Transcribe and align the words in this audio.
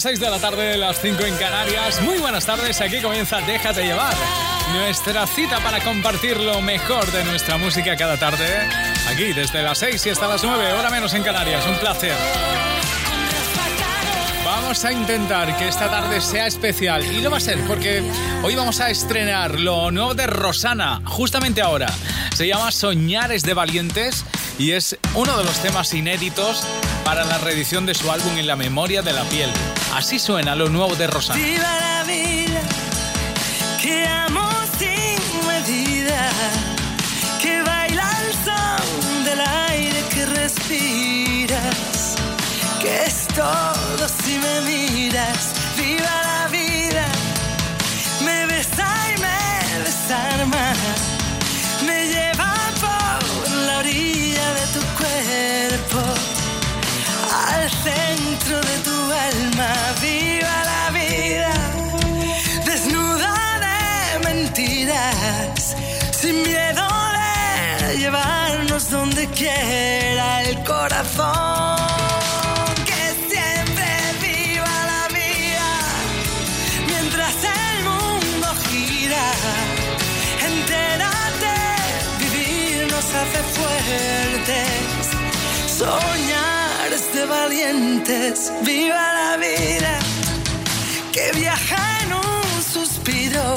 Las 0.00 0.04
6 0.04 0.20
de 0.20 0.30
la 0.30 0.38
tarde, 0.38 0.78
las 0.78 0.98
5 0.98 1.26
en 1.26 1.36
Canarias. 1.36 2.00
Muy 2.00 2.16
buenas 2.16 2.46
tardes, 2.46 2.80
aquí 2.80 3.02
comienza 3.02 3.38
Déjate 3.42 3.84
llevar. 3.84 4.14
Nuestra 4.72 5.26
cita 5.26 5.60
para 5.60 5.84
compartir 5.84 6.40
lo 6.40 6.62
mejor 6.62 7.04
de 7.12 7.22
nuestra 7.24 7.58
música 7.58 7.94
cada 7.98 8.16
tarde. 8.16 8.46
Aquí 9.10 9.34
desde 9.34 9.60
las 9.62 9.76
6 9.76 10.06
y 10.06 10.08
hasta 10.08 10.26
las 10.26 10.42
9, 10.42 10.72
hora 10.72 10.88
menos 10.88 11.12
en 11.12 11.22
Canarias. 11.22 11.66
Un 11.66 11.76
placer. 11.76 12.14
Vamos 14.42 14.82
a 14.86 14.90
intentar 14.90 15.54
que 15.58 15.68
esta 15.68 15.90
tarde 15.90 16.22
sea 16.22 16.46
especial 16.46 17.04
y 17.04 17.20
lo 17.20 17.30
va 17.30 17.36
a 17.36 17.40
ser 17.40 17.58
porque 17.66 18.02
hoy 18.42 18.54
vamos 18.54 18.80
a 18.80 18.88
estrenar 18.88 19.60
lo 19.60 19.90
nuevo 19.90 20.14
de 20.14 20.26
Rosana, 20.26 21.02
justamente 21.04 21.60
ahora. 21.60 21.88
Se 22.34 22.46
llama 22.46 22.72
Soñares 22.72 23.42
de 23.42 23.52
Valientes 23.52 24.24
y 24.58 24.70
es 24.70 24.96
uno 25.14 25.36
de 25.36 25.44
los 25.44 25.58
temas 25.58 25.92
inéditos 25.92 26.66
para 27.04 27.22
la 27.24 27.36
reedición 27.36 27.84
de 27.84 27.92
su 27.92 28.10
álbum 28.10 28.38
En 28.38 28.46
la 28.46 28.56
memoria 28.56 29.02
de 29.02 29.12
la 29.12 29.24
piel. 29.24 29.50
Así 29.94 30.18
suena 30.18 30.54
lo 30.54 30.68
nuevo 30.68 30.94
de 30.94 31.06
Rosana. 31.06 31.38
Viva 31.38 31.76
la 31.80 32.04
vida, 32.04 32.62
que 33.82 34.06
amo 34.06 34.48
sin 34.78 35.46
medida, 35.46 36.30
que 37.42 37.62
baila 37.62 38.10
el 38.22 38.32
son 38.44 39.24
del 39.24 39.40
aire 39.40 40.02
que 40.14 40.26
respiras, 40.26 42.14
que 42.80 43.04
es 43.04 43.26
todo 43.28 44.08
si 44.22 44.38
me 44.38 44.60
miras. 44.62 45.52
Viva 45.76 46.22
la 46.22 46.48
vida, 46.48 47.06
me 48.24 48.46
besa 48.46 48.88
y 49.14 49.20
me 49.20 49.84
desarma, 49.84 50.72
me 51.84 52.06
lleva 52.06 52.54
por 52.80 53.50
la 53.66 53.78
orilla 53.78 54.54
de 54.54 54.66
tu 54.74 54.80
cuerpo 54.96 56.00
al 57.46 57.70
centro 57.70 58.60
de 58.60 58.79
Viva 60.00 60.64
la 60.72 60.90
vida, 60.90 61.52
desnuda 62.64 63.34
de 63.66 64.18
mentiras, 64.28 65.76
sin 66.18 66.42
miedo 66.42 66.88
de 67.86 67.98
llevarnos 67.98 68.90
donde 68.90 69.26
quiera 69.28 70.42
el 70.44 70.64
corazón. 70.64 71.76
Que 72.86 73.02
siempre 73.28 73.88
viva 74.22 74.76
la 74.92 75.04
vida, 75.08 75.68
mientras 76.86 77.34
el 77.44 77.84
mundo 77.84 78.48
gira. 78.70 79.26
Entérate, 80.50 81.56
vivir 82.18 82.90
nos 82.90 83.04
hace 83.04 83.40
fuertes. 83.56 85.04
Soñar 85.78 86.59
valientes, 87.26 88.52
viva 88.62 89.12
la 89.12 89.36
vida, 89.36 89.98
que 91.12 91.32
viaja 91.38 92.00
en 92.02 92.12
un 92.12 92.62
suspiro, 92.62 93.54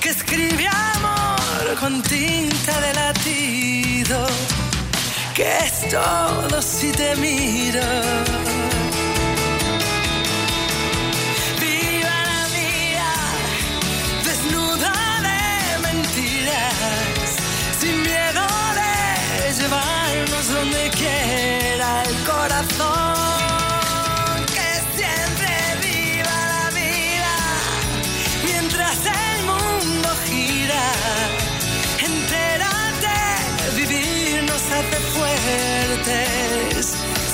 que 0.00 0.10
escribe 0.10 0.66
amor 0.66 1.76
con 1.80 2.02
tinta 2.02 2.80
de 2.80 2.94
latido, 2.94 4.26
que 5.34 5.58
es 5.58 5.88
todo 5.90 6.62
si 6.62 6.90
te 6.92 7.14
miro. 7.16 8.77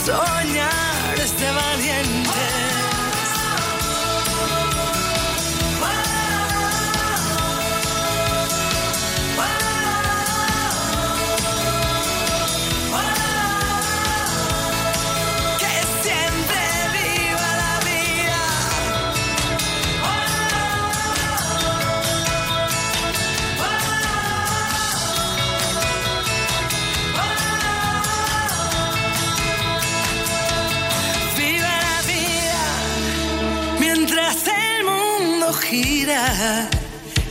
Fuertes, 0.04 0.53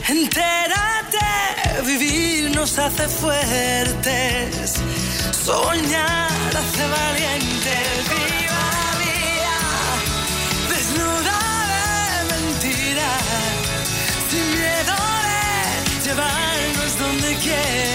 Entérate, 0.08 1.18
vivir 1.84 2.50
nos 2.54 2.78
hace 2.78 3.06
fuertes. 3.06 4.80
Soñar 5.44 6.30
hace 6.60 6.84
valientes. 6.88 7.88
Viva 8.08 8.66
vida 9.02 9.60
desnuda 10.70 11.38
de 11.70 12.24
mentiras. 12.32 13.22
Sin 14.30 14.46
miedo 14.58 14.96
de 15.28 16.08
llevarnos 16.08 16.98
donde 16.98 17.34
quiera 17.36 17.93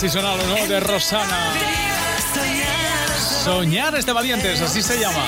Así 0.00 0.08
suena 0.08 0.34
lo 0.34 0.46
nuevo 0.46 0.66
de 0.66 0.80
Rosana. 0.80 1.52
Soñar, 3.44 3.94
es 3.96 4.06
de 4.06 4.14
valientes, 4.14 4.58
así 4.62 4.80
se 4.80 4.98
llama. 4.98 5.26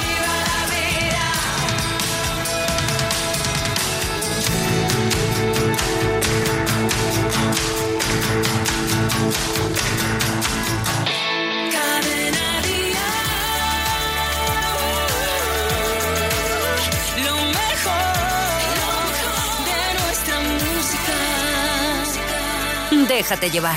Cadena 11.70 12.62
Dial. 12.62 12.94
Lo 17.26 17.36
mejor 17.36 18.64
de 19.68 19.80
nuestra 20.00 20.36
música. 20.40 21.12
Déjate 23.06 23.50
llevar. 23.50 23.76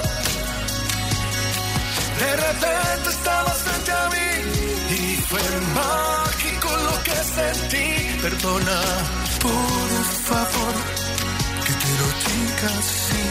De 2.21 2.35
repente 2.35 3.09
estabas 3.09 3.57
frente 3.63 3.91
a 3.91 4.09
mí 4.13 4.29
y 4.95 5.15
fue 5.29 5.41
mágico 5.73 6.69
lo 6.87 6.95
que 7.03 7.17
sentí. 7.37 7.87
Perdona, 8.21 8.79
por 9.41 10.03
favor, 10.29 10.75
que 11.65 11.73
te 11.81 11.91
lo 11.99 12.07
diga 12.23 12.69
así. 12.79 13.21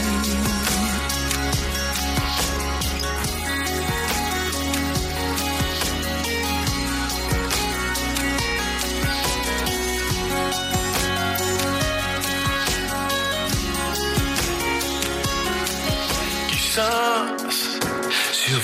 Quizás 16.49 17.20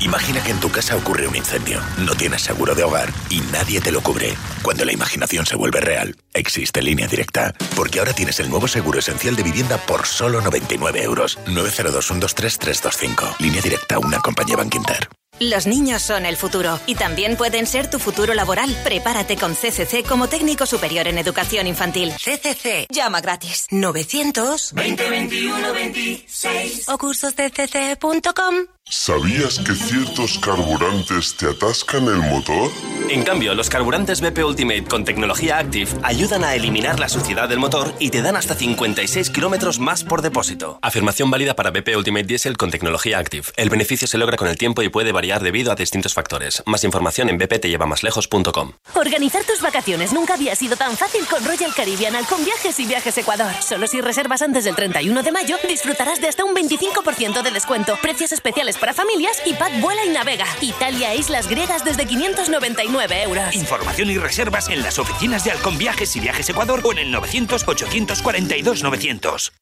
Imagina 0.00 0.42
que 0.42 0.50
en 0.50 0.60
tu 0.60 0.70
casa 0.70 0.96
ocurre 0.96 1.28
un 1.28 1.36
incendio, 1.36 1.80
no 1.98 2.14
tienes 2.14 2.42
seguro 2.42 2.74
de 2.74 2.82
hogar 2.82 3.12
y 3.30 3.40
nadie 3.52 3.80
te 3.80 3.92
lo 3.92 4.00
cubre. 4.02 4.34
Cuando 4.62 4.84
la 4.84 4.92
imaginación 4.92 5.44
se 5.44 5.56
vuelve 5.56 5.80
real, 5.80 6.16
existe 6.32 6.82
línea 6.82 7.06
directa. 7.06 7.54
Porque 7.76 7.98
ahora 7.98 8.12
tienes 8.12 8.40
el 8.40 8.48
nuevo 8.48 8.68
seguro 8.68 8.98
esencial 8.98 9.36
de 9.36 9.42
vivienda 9.42 9.76
por 9.78 10.06
solo 10.06 10.40
99 10.40 11.02
euros. 11.02 11.38
902-123-325. 11.46 13.36
Línea 13.38 13.60
directa, 13.60 13.98
una 13.98 14.18
compañía 14.20 14.56
Bankinter. 14.56 15.08
Los 15.50 15.66
niños 15.66 16.02
son 16.02 16.24
el 16.24 16.36
futuro 16.36 16.78
y 16.86 16.94
también 16.94 17.36
pueden 17.36 17.66
ser 17.66 17.90
tu 17.90 17.98
futuro 17.98 18.32
laboral. 18.32 18.70
Prepárate 18.84 19.36
con 19.36 19.54
CCC 19.54 20.06
como 20.06 20.28
técnico 20.28 20.66
superior 20.66 21.08
en 21.08 21.18
educación 21.18 21.66
infantil. 21.66 22.12
CCC. 22.12 22.86
Llama 22.88 23.20
gratis. 23.20 23.66
900 23.72 24.72
2021 24.72 25.72
26 25.72 26.88
o 26.88 26.96
cursoscc.com. 26.96 28.54
¿Sabías 28.94 29.58
que 29.58 29.74
ciertos 29.74 30.38
carburantes 30.38 31.34
te 31.34 31.48
atascan 31.48 32.04
el 32.08 32.18
motor? 32.18 32.70
En 33.08 33.22
cambio, 33.22 33.54
los 33.54 33.70
carburantes 33.70 34.20
BP 34.20 34.44
Ultimate 34.44 34.84
con 34.84 35.06
tecnología 35.06 35.56
Active 35.56 35.90
ayudan 36.02 36.44
a 36.44 36.54
eliminar 36.54 37.00
la 37.00 37.08
suciedad 37.08 37.48
del 37.48 37.58
motor 37.58 37.94
y 37.98 38.10
te 38.10 38.20
dan 38.20 38.36
hasta 38.36 38.54
56 38.54 39.30
kilómetros 39.30 39.78
más 39.78 40.04
por 40.04 40.20
depósito. 40.20 40.78
Afirmación 40.82 41.30
válida 41.30 41.56
para 41.56 41.70
BP 41.70 41.96
Ultimate 41.96 42.26
Diesel 42.26 42.58
con 42.58 42.70
tecnología 42.70 43.18
Active. 43.18 43.46
El 43.56 43.70
beneficio 43.70 44.06
se 44.06 44.18
logra 44.18 44.36
con 44.36 44.46
el 44.46 44.58
tiempo 44.58 44.82
y 44.82 44.90
puede 44.90 45.10
variar 45.10 45.42
debido 45.42 45.72
a 45.72 45.74
distintos 45.74 46.12
factores. 46.12 46.62
Más 46.66 46.84
información 46.84 47.30
en 47.30 47.38
bptllevamaslejos.com. 47.38 48.72
Organizar 48.94 49.42
tus 49.44 49.62
vacaciones 49.62 50.12
nunca 50.12 50.34
había 50.34 50.54
sido 50.54 50.76
tan 50.76 50.98
fácil 50.98 51.26
con 51.26 51.42
Royal 51.46 51.74
Caribbean 51.74 52.22
con 52.26 52.44
Viajes 52.44 52.78
y 52.78 52.84
Viajes 52.84 53.16
Ecuador. 53.16 53.52
Solo 53.66 53.86
si 53.86 54.02
reservas 54.02 54.42
antes 54.42 54.64
del 54.64 54.76
31 54.76 55.22
de 55.22 55.32
mayo 55.32 55.56
disfrutarás 55.66 56.20
de 56.20 56.28
hasta 56.28 56.44
un 56.44 56.54
25% 56.54 57.42
de 57.42 57.50
descuento, 57.50 57.98
precios 58.02 58.32
especiales 58.32 58.76
para 58.82 58.92
familias 58.92 59.40
y 59.46 59.54
Pack 59.54 59.80
Vuela 59.80 60.04
y 60.04 60.08
Navega. 60.08 60.44
Italia 60.60 61.12
e 61.12 61.18
islas 61.18 61.46
griegas 61.46 61.84
desde 61.84 62.04
599 62.04 63.22
euros. 63.22 63.54
Información 63.54 64.10
y 64.10 64.18
reservas 64.18 64.68
en 64.70 64.82
las 64.82 64.98
oficinas 64.98 65.44
de 65.44 65.52
Halcón 65.52 65.78
Viajes 65.78 66.16
y 66.16 66.20
Viajes 66.20 66.48
Ecuador 66.48 66.80
o 66.82 66.90
en 66.90 66.98
el 66.98 67.14
900-842-900. 67.14 69.52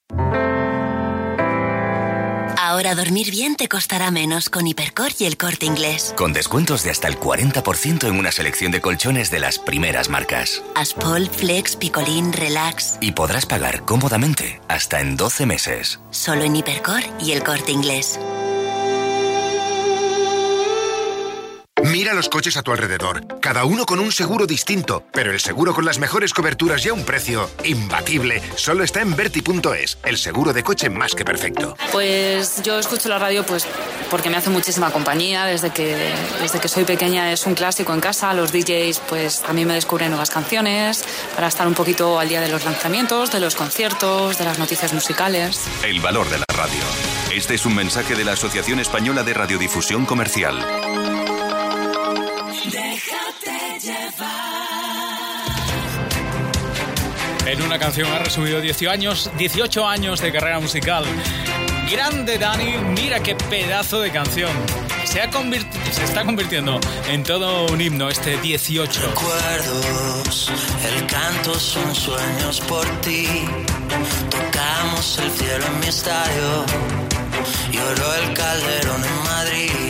Ahora 2.56 2.94
dormir 2.94 3.30
bien 3.30 3.56
te 3.56 3.68
costará 3.68 4.10
menos 4.10 4.48
con 4.48 4.66
Hipercor 4.66 5.10
y 5.18 5.26
el 5.26 5.36
corte 5.36 5.66
inglés. 5.66 6.14
Con 6.16 6.32
descuentos 6.32 6.82
de 6.82 6.88
hasta 6.90 7.08
el 7.08 7.20
40% 7.20 8.08
en 8.08 8.18
una 8.18 8.32
selección 8.32 8.72
de 8.72 8.80
colchones 8.80 9.30
de 9.30 9.40
las 9.40 9.58
primeras 9.58 10.08
marcas. 10.08 10.62
Aspol, 10.74 11.28
Flex, 11.28 11.76
Picolín, 11.76 12.32
Relax. 12.32 12.96
Y 13.02 13.12
podrás 13.12 13.44
pagar 13.44 13.82
cómodamente 13.82 14.62
hasta 14.68 15.00
en 15.00 15.18
12 15.18 15.44
meses. 15.44 16.00
Solo 16.10 16.44
en 16.44 16.56
Hipercor 16.56 17.02
y 17.20 17.32
el 17.32 17.44
corte 17.44 17.72
inglés. 17.72 18.18
Mira 22.10 22.16
los 22.16 22.28
coches 22.28 22.56
a 22.56 22.62
tu 22.62 22.72
alrededor, 22.72 23.38
cada 23.38 23.64
uno 23.64 23.86
con 23.86 24.00
un 24.00 24.10
seguro 24.10 24.44
distinto, 24.44 25.04
pero 25.12 25.30
el 25.30 25.38
seguro 25.38 25.72
con 25.72 25.84
las 25.84 26.00
mejores 26.00 26.34
coberturas 26.34 26.84
y 26.84 26.88
a 26.88 26.92
un 26.92 27.04
precio 27.04 27.48
imbatible 27.62 28.42
solo 28.56 28.82
está 28.82 29.00
en 29.00 29.14
Verti.es, 29.14 29.96
el 30.02 30.18
seguro 30.18 30.52
de 30.52 30.64
coche 30.64 30.90
más 30.90 31.14
que 31.14 31.24
perfecto. 31.24 31.76
Pues 31.92 32.64
yo 32.64 32.80
escucho 32.80 33.08
la 33.08 33.20
radio 33.20 33.46
pues 33.46 33.64
porque 34.10 34.28
me 34.28 34.38
hace 34.38 34.50
muchísima 34.50 34.90
compañía, 34.90 35.44
desde 35.44 35.70
que, 35.70 36.12
desde 36.42 36.58
que 36.58 36.66
soy 36.66 36.82
pequeña 36.82 37.30
es 37.30 37.46
un 37.46 37.54
clásico 37.54 37.94
en 37.94 38.00
casa, 38.00 38.34
los 38.34 38.50
DJs 38.50 39.02
pues 39.08 39.44
a 39.46 39.52
mí 39.52 39.64
me 39.64 39.74
descubren 39.74 40.08
nuevas 40.08 40.30
canciones 40.30 41.04
para 41.36 41.46
estar 41.46 41.68
un 41.68 41.74
poquito 41.74 42.18
al 42.18 42.28
día 42.28 42.40
de 42.40 42.48
los 42.48 42.64
lanzamientos, 42.64 43.30
de 43.30 43.38
los 43.38 43.54
conciertos, 43.54 44.36
de 44.36 44.46
las 44.46 44.58
noticias 44.58 44.92
musicales. 44.92 45.60
El 45.84 46.00
valor 46.00 46.28
de 46.28 46.38
la 46.38 46.44
radio. 46.56 46.82
Este 47.32 47.54
es 47.54 47.64
un 47.66 47.76
mensaje 47.76 48.16
de 48.16 48.24
la 48.24 48.32
Asociación 48.32 48.80
Española 48.80 49.22
de 49.22 49.32
Radiodifusión 49.32 50.06
Comercial. 50.06 50.58
En 57.46 57.62
una 57.62 57.78
canción 57.80 58.06
ha 58.12 58.20
resumido 58.20 58.60
18 58.60 58.90
años, 58.90 59.30
18 59.36 59.86
años 59.86 60.20
de 60.20 60.30
carrera 60.30 60.60
musical. 60.60 61.04
Grande 61.90 62.38
Dani, 62.38 62.76
mira 62.94 63.20
qué 63.20 63.34
pedazo 63.34 64.00
de 64.00 64.12
canción. 64.12 64.52
Se, 65.04 65.20
ha 65.20 65.28
se 65.32 66.04
está 66.04 66.24
convirtiendo 66.24 66.78
en 67.08 67.24
todo 67.24 67.66
un 67.66 67.80
himno 67.80 68.08
este 68.08 68.40
18. 68.40 69.00
recuerdos, 69.08 70.52
el 70.94 71.06
canto 71.06 71.58
son 71.58 71.92
sueños 71.92 72.60
por 72.60 72.86
ti. 73.00 73.26
Tocamos 74.30 75.18
el 75.18 75.30
cielo 75.32 75.66
en 75.66 75.80
mi 75.80 75.86
estadio, 75.86 76.64
lloró 77.72 78.14
el 78.14 78.34
calderón 78.34 79.04
en 79.04 79.24
Madrid. 79.24 79.89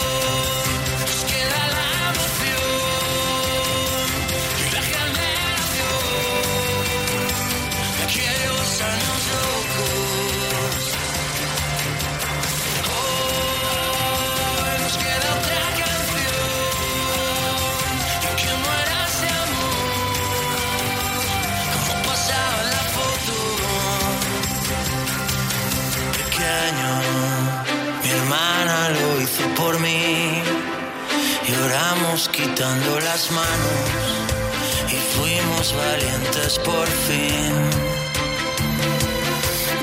Valientes 35.73 36.59
por 36.59 36.87
fin. 36.87 37.53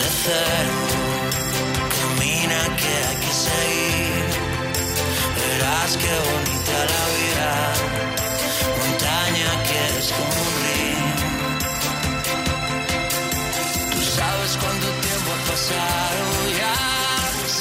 De 0.01 0.09
cero, 0.25 0.79
camina 1.97 2.61
que 2.81 2.93
hay 3.07 3.17
que 3.25 3.33
seguir. 3.49 4.27
Verás 5.39 5.91
qué 6.03 6.15
bonita 6.29 6.77
la 6.93 7.05
vida, 7.19 7.51
montaña 8.79 9.51
que 9.69 9.81
es 9.99 10.07
como 10.13 10.41
un. 10.43 10.59
Tú 13.93 14.01
sabes 14.19 14.53
cuánto 14.63 14.87
tiempo 15.07 15.29
ha 15.37 15.41
pasado 15.51 16.25
ya, 16.63 16.77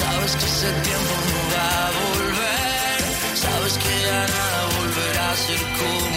sabes 0.01 0.31
que 0.35 0.45
ese 0.45 0.71
tiempo 0.87 1.13
no 1.29 1.39
va 1.53 1.69
a 1.85 1.89
volver, 2.01 2.99
sabes 3.35 3.73
que 3.77 3.93
ya 4.07 4.19
nada 4.35 4.61
volverá 4.77 5.25
a 5.31 5.35
ser 5.35 5.61
como 5.79 6.16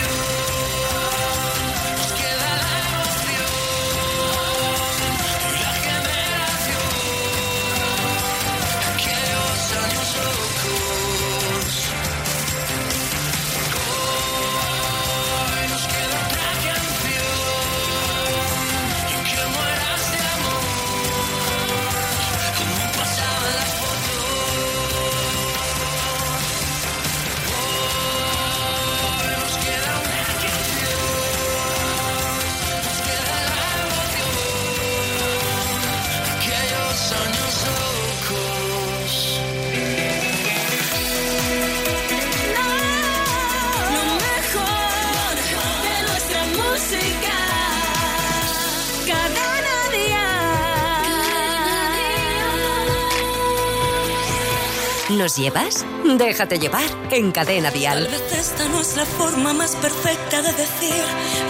¿Nos 55.31 55.37
llevas? 55.37 55.85
Déjate 56.17 56.59
llevar 56.59 56.89
en 57.09 57.31
Cadena 57.31 57.71
Dial. 57.71 58.03
Tal 58.03 58.11
vez 58.11 58.33
esta 58.33 58.67
no 58.67 58.81
es 58.81 58.97
la 58.97 59.05
forma 59.05 59.53
más 59.53 59.77
perfecta 59.77 60.41
de 60.41 60.51
decir 60.51 61.03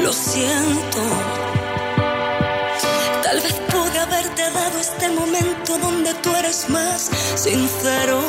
lo 0.04 0.14
siento. 0.14 1.00
Tal 3.24 3.42
vez 3.42 3.54
pude 3.72 3.98
haberte 3.98 4.52
dado 4.52 4.80
este 4.80 5.10
momento 5.10 5.80
donde 5.80 6.14
tú 6.14 6.30
eres 6.36 6.70
más 6.70 7.10
sincero. 7.34 8.22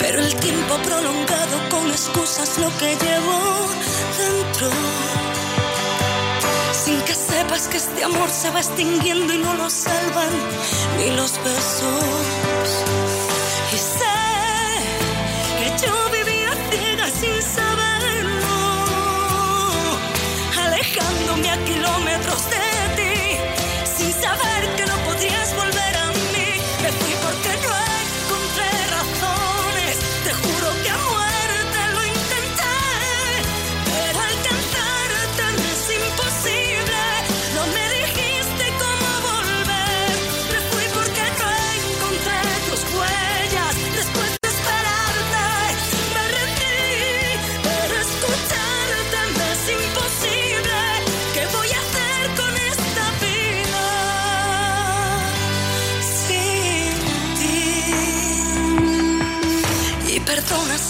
Pero 0.00 0.18
el 0.18 0.34
tiempo 0.34 0.74
prolongado 0.82 1.68
con 1.70 1.88
excusas 1.92 2.58
lo 2.58 2.76
que 2.76 2.96
llevo 2.96 3.68
dentro. 4.18 4.70
Sin 6.72 7.00
que 7.02 7.14
sepas 7.14 7.68
que 7.68 7.76
este 7.76 8.02
amor 8.02 8.30
se 8.30 8.50
va 8.50 8.58
extinguiendo 8.58 9.32
y 9.32 9.38
no 9.38 9.54
lo 9.54 9.70
salvan 9.70 10.32
ni 10.98 11.14
los 11.14 11.32
besos. 11.44 13.09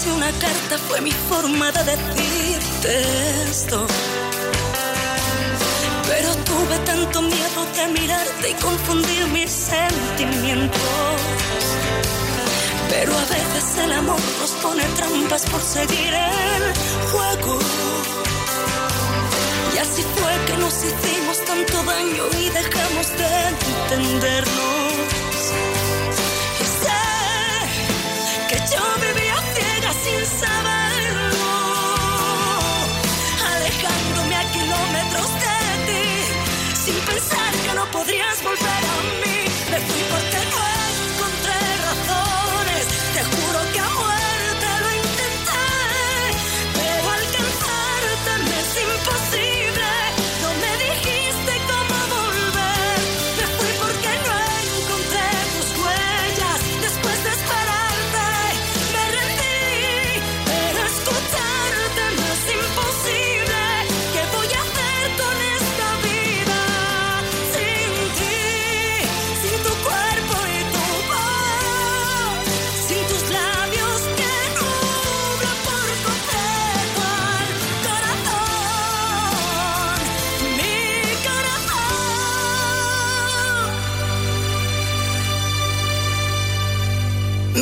Perdona 0.01 0.03
si 0.03 0.09
una 0.09 0.31
carta 0.39 0.77
fue 0.87 1.01
mi 1.01 1.11
forma 1.11 1.71
de 1.71 1.83
decirte 1.83 3.49
esto. 3.49 3.85
Pero 6.07 6.35
tuve 6.45 6.77
tanto 6.85 7.21
miedo 7.21 7.65
de 7.75 7.99
mirarte 7.99 8.49
y 8.49 8.53
confundir 8.53 9.27
mis 9.27 9.51
sentimientos. 9.51 10.79
Pero 12.89 13.13
a 13.13 13.21
veces 13.21 13.77
el 13.83 13.93
amor 13.93 14.19
nos 14.39 14.51
pone 14.63 14.83
trampas 14.95 15.45
por 15.45 15.61
seguir 15.61 16.13
el 16.13 16.63
juego. 17.11 17.59
Y 19.73 19.77
así 19.77 20.03
fue 20.15 20.33
que 20.45 20.57
nos 20.57 20.75
hicimos 20.83 21.45
tanto 21.45 21.83
daño 21.83 22.23
y 22.39 22.49
dejamos 22.49 23.07
de 23.17 23.95
entendernos? 23.95 25.20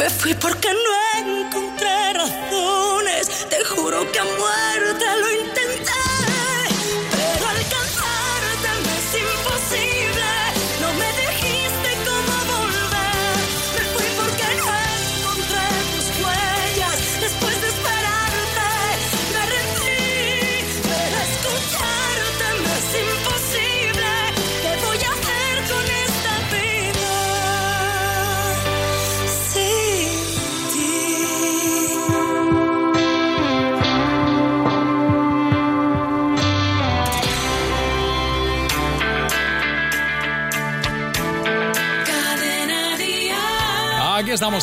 Corazón. 0.09 0.29
Me 0.29 0.38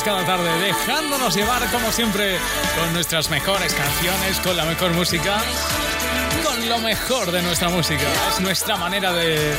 Cada 0.04 0.24
tarde, 0.24 0.60
dejándonos 0.60 1.34
llevar 1.34 1.68
como 1.72 1.90
siempre 1.90 2.38
con 2.78 2.92
nuestras 2.92 3.28
mejores 3.28 3.74
canciones, 3.74 4.38
con 4.38 4.56
la 4.56 4.64
mejor 4.64 4.92
música, 4.92 5.42
con 6.44 6.68
lo 6.68 6.78
mejor 6.78 7.32
de 7.32 7.42
nuestra 7.42 7.70
música. 7.70 8.04
Es 8.30 8.38
nuestra 8.38 8.76
manera 8.76 9.12
de... 9.12 9.52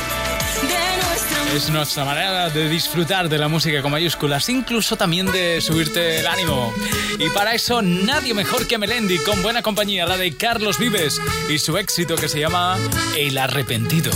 Es 1.54 1.68
nuestra 1.68 2.04
manera 2.06 2.48
de 2.48 2.68
disfrutar 2.70 3.28
de 3.28 3.36
la 3.36 3.48
música 3.48 3.82
con 3.82 3.90
mayúsculas, 3.90 4.48
incluso 4.48 4.96
también 4.96 5.30
de 5.30 5.60
subirte 5.60 6.20
el 6.20 6.26
ánimo. 6.26 6.72
Y 7.18 7.28
para 7.30 7.52
eso 7.52 7.82
nadie 7.82 8.32
mejor 8.32 8.66
que 8.66 8.78
Melendi, 8.78 9.18
con 9.18 9.42
buena 9.42 9.60
compañía, 9.60 10.06
la 10.06 10.16
de 10.16 10.34
Carlos 10.34 10.78
Vives 10.78 11.20
y 11.50 11.58
su 11.58 11.76
éxito 11.76 12.16
que 12.16 12.28
se 12.28 12.40
llama 12.40 12.78
El 13.16 13.36
Arrepentido. 13.36 14.12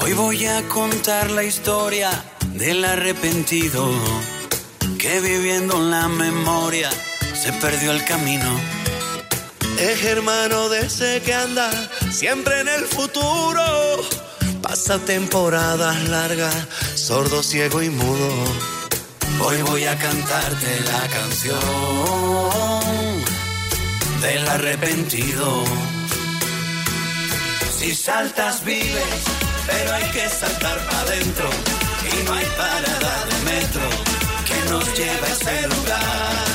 Hoy 0.00 0.12
voy 0.14 0.46
a 0.46 0.62
contar 0.62 1.30
la 1.30 1.44
historia 1.44 2.10
del 2.62 2.84
arrepentido 2.84 3.90
que 4.96 5.20
viviendo 5.20 5.78
en 5.78 5.90
la 5.90 6.06
memoria 6.06 6.90
se 7.34 7.52
perdió 7.54 7.90
el 7.90 8.04
camino. 8.04 8.48
Es 9.80 10.04
hermano 10.04 10.68
de 10.68 10.86
ese 10.86 11.20
que 11.22 11.34
anda 11.34 11.72
siempre 12.12 12.60
en 12.60 12.68
el 12.68 12.84
futuro. 12.84 13.64
Pasa 14.62 15.00
temporadas 15.00 16.08
largas, 16.08 16.54
sordo, 16.94 17.42
ciego 17.42 17.82
y 17.82 17.90
mudo. 17.90 18.30
Hoy 19.40 19.60
voy 19.62 19.84
a 19.86 19.98
cantarte 19.98 20.80
la 20.82 21.08
canción 21.08 21.58
del 24.20 24.48
arrepentido. 24.48 25.64
Si 27.76 27.92
saltas 27.92 28.64
vives, 28.64 29.22
pero 29.66 29.94
hay 29.94 30.04
que 30.12 30.28
saltar 30.28 30.78
para 30.86 31.00
adentro. 31.00 31.81
Y 32.18 32.24
no 32.24 32.32
hay 32.34 32.46
parada 32.56 33.24
de 33.30 33.36
metro 33.50 33.86
que 34.48 34.70
nos 34.70 34.84
lleve 34.96 35.26
a 35.26 35.32
ese 35.32 35.68
lugar 35.68 36.52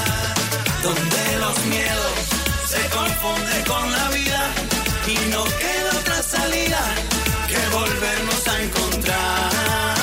donde 0.83 1.37
los 1.39 1.65
miedos 1.65 2.17
se 2.67 2.81
confunden 2.89 3.63
con 3.65 3.91
la 3.91 4.09
vida 4.09 4.51
y 5.07 5.15
no 5.31 5.43
queda 5.43 5.99
otra 5.99 6.21
salida 6.21 6.81
que 7.47 7.75
volvernos 7.75 8.47
a 8.47 8.61
encontrar 8.61 9.97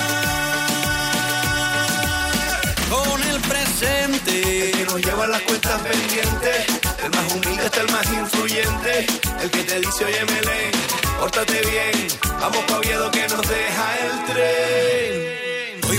con 2.90 3.22
el 3.22 3.40
presente. 3.42 4.70
El 4.70 4.76
que 4.76 4.84
nos 4.84 5.00
lleva 5.02 5.26
las 5.26 5.42
cuentas 5.42 5.80
pendientes, 5.82 6.66
el 7.04 7.10
más 7.10 7.32
humilde 7.32 7.66
está 7.66 7.80
el 7.80 7.92
más 7.92 8.06
influyente, 8.12 9.06
el 9.42 9.50
que 9.50 9.62
te 9.62 9.80
dice, 9.80 10.04
oye, 10.04 10.24
Melén, 10.24 10.72
pórtate 11.20 11.60
bien, 11.70 12.08
vamos 12.40 12.64
pa' 12.66 12.78
Oviedo 12.78 13.10
que 13.10 13.28
nos 13.28 13.46
deja 13.48 13.98
el 14.04 14.24
tren. 14.32 15.43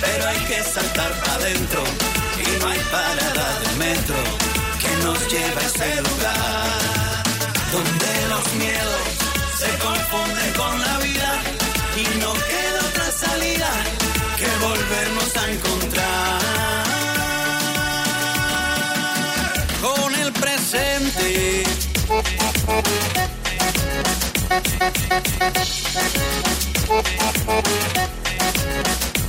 pero 0.00 0.28
hay 0.28 0.38
que 0.44 0.62
saltar 0.62 1.12
para 1.20 1.34
adentro 1.34 1.82
y 2.38 2.60
no 2.60 2.68
hay 2.68 2.78
parada 2.90 3.60
de 3.60 3.76
metro 3.76 4.16
que 4.80 5.04
nos 5.04 5.18
lleve 5.30 5.60
a 5.60 5.66
ese 5.66 6.02
lugar 6.02 7.22
donde 7.72 8.28
los 8.28 8.54
miedos 8.54 9.02
se 9.58 9.70
confunden 9.78 10.52
con 10.54 10.80
la 10.80 10.98
vida 10.98 11.30
y 11.96 12.18
no 12.18 12.32
queda 12.32 12.80
otra 12.90 13.10
salida 13.10 13.70
que 14.38 14.48
volvernos 14.66 15.36
a 15.36 15.50
encontrar 15.50 16.40
con 19.80 20.14
el 20.14 20.32
presente. 20.32 21.64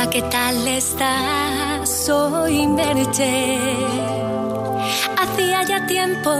Hola, 0.00 0.10
¿qué 0.10 0.22
tal 0.22 0.68
estás? 0.68 1.90
Soy 2.06 2.68
Merche. 2.68 3.58
Hacía 5.18 5.64
ya 5.64 5.86
tiempo 5.88 6.30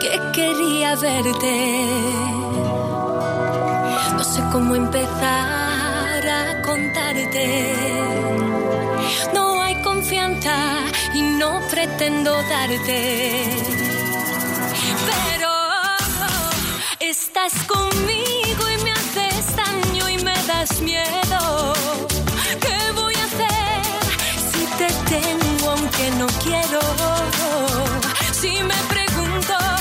que 0.00 0.20
quería 0.32 0.96
verte. 0.96 1.84
No 4.16 4.24
sé 4.24 4.42
cómo 4.50 4.74
empezar 4.74 6.28
a 6.28 6.60
contarte. 6.62 7.72
No 9.32 9.62
hay 9.62 9.76
confianza 9.82 10.56
y 11.14 11.22
no 11.22 11.60
pretendo 11.70 12.32
darte. 12.32 13.44
Pero 15.06 15.52
estás 16.98 17.52
conmigo 17.62 18.62
y 18.76 18.82
me 18.82 18.90
haces 18.90 19.54
daño 19.54 20.08
y 20.08 20.18
me 20.24 20.34
das 20.48 20.80
miedo. 20.80 21.27
tengo 25.08 25.70
aunque 25.70 26.10
no 26.18 26.26
quiero. 26.42 26.80
Si 28.32 28.62
me 28.62 28.74
pregunto. 28.88 29.77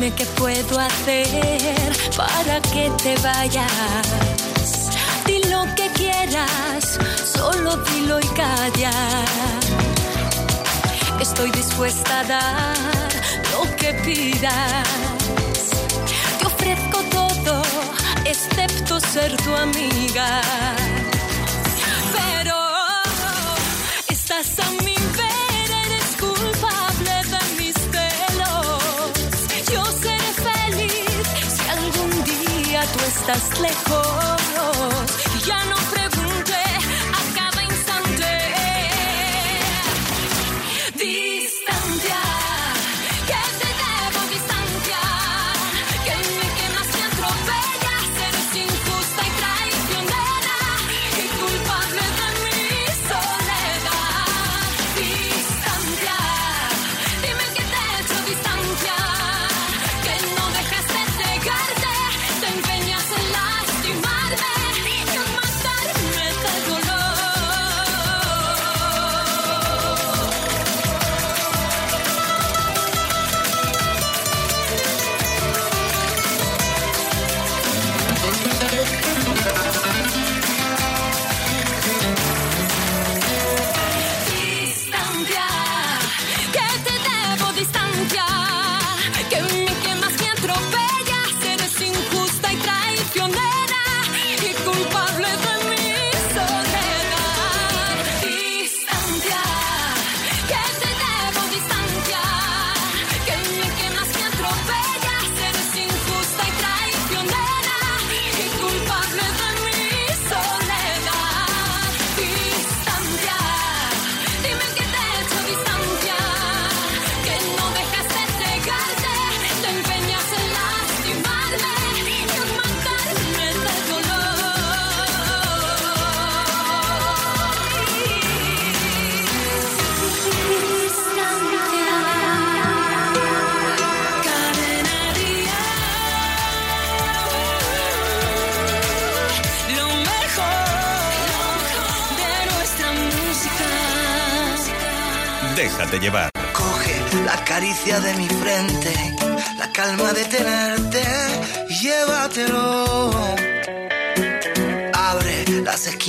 Dime 0.00 0.14
qué 0.14 0.26
puedo 0.26 0.78
hacer 0.78 1.92
para 2.16 2.60
que 2.60 2.88
te 3.02 3.16
vayas. 3.16 4.90
Di 5.26 5.42
lo 5.50 5.64
que 5.74 5.90
quieras, 5.90 7.00
solo 7.24 7.76
dilo 7.78 8.20
y 8.20 8.26
calla. 8.28 8.92
Estoy 11.20 11.50
dispuesta 11.50 12.20
a 12.20 12.24
dar 12.24 13.08
lo 13.50 13.74
que 13.74 13.92
pidas. 14.04 14.86
Te 16.38 16.46
ofrezco 16.46 17.02
todo, 17.10 17.62
excepto 18.24 19.00
ser 19.00 19.36
tu 19.38 19.52
amiga. 19.52 20.40
tantas 33.28 33.60
lejos. 33.60 34.06
Ya 35.46 35.62
no 35.66 35.77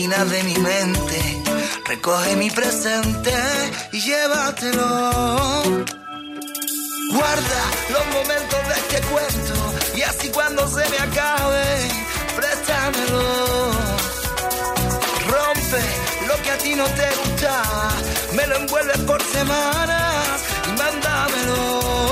de 0.08 0.44
mi 0.44 0.54
mente. 0.60 1.44
Recoge 1.86 2.36
mi 2.38 2.50
presente 2.50 3.34
y 3.92 4.00
llévatelo. 4.00 5.12
Guarda 7.12 7.62
los 7.90 8.06
momentos 8.14 8.60
de 8.68 8.74
este 8.78 9.02
cuento 9.10 9.54
y 9.98 10.02
así 10.02 10.30
cuando 10.30 10.66
se 10.70 10.90
me 10.90 10.98
acabe, 11.00 11.66
préstamelo. 12.38 13.72
Rompe 15.28 15.82
lo 16.28 16.44
que 16.44 16.52
a 16.52 16.58
ti 16.60 16.76
no 16.76 16.86
te 16.86 17.10
gusta, 17.18 17.64
me 18.36 18.48
lo 18.48 18.56
envuelves 18.56 19.00
por 19.00 19.22
semanas 19.22 20.44
y 20.66 20.72
mándamelo. 20.80 22.09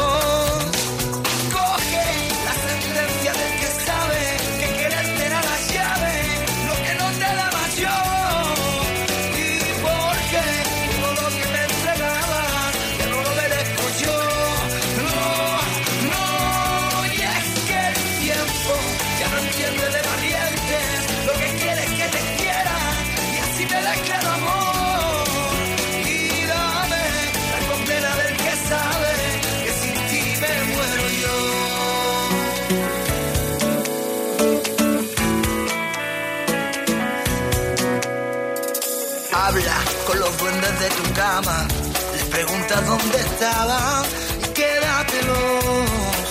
Tu 40.90 41.14
cama, 41.14 41.68
les 42.14 42.24
preguntas 42.26 42.86
dónde 42.86 43.18
estaban 43.18 44.06
y 44.44 44.48
quédatelos. 44.54 46.30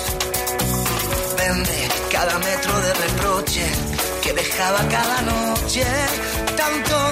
Vende 1.38 1.88
cada 2.10 2.38
metro 2.38 2.80
de 2.80 2.94
reproche 2.94 3.66
que 4.22 4.32
dejaba 4.32 4.78
cada 4.88 5.22
noche 5.22 5.84
tanto 6.56 7.05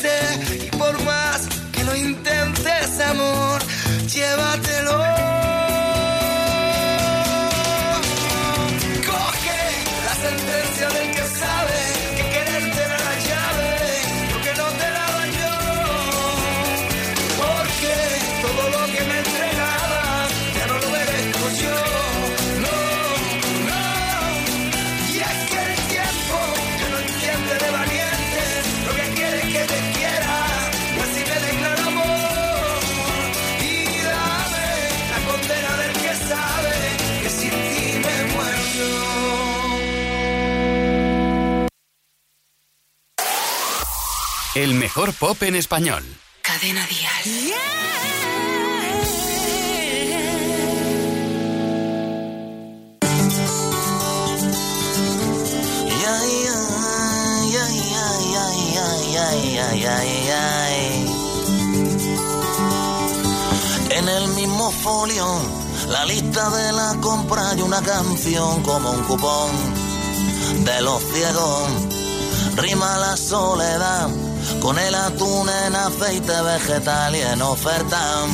Y 0.00 0.70
por 0.76 1.02
más 1.02 1.48
que 1.72 1.82
lo 1.82 1.96
intentes, 1.96 3.00
amor, 3.00 3.57
El 44.54 44.74
mejor 44.74 45.12
pop 45.12 45.42
en 45.42 45.54
español. 45.54 46.02
Cadena 46.42 46.86
Díaz. 46.86 47.26
En 63.90 64.08
el 64.08 64.28
mismo 64.28 64.70
folio, 64.70 65.26
la 65.90 66.04
lista 66.06 66.50
de 66.50 66.72
la 66.72 66.96
compra 67.00 67.54
y 67.56 67.60
una 67.60 67.82
canción 67.82 68.62
como 68.62 68.92
un 68.92 69.02
cupón 69.04 69.50
de 70.64 70.80
los 70.82 71.02
ciegos. 71.02 71.70
Rima 72.56 72.98
la 72.98 73.16
soledad 73.16 74.08
con 74.60 74.78
el 74.78 74.94
atún 74.94 75.48
en 75.66 75.76
aceite 75.76 76.42
vegetal 76.42 77.14
y 77.14 77.20
en 77.20 77.42
oferta. 77.42 78.26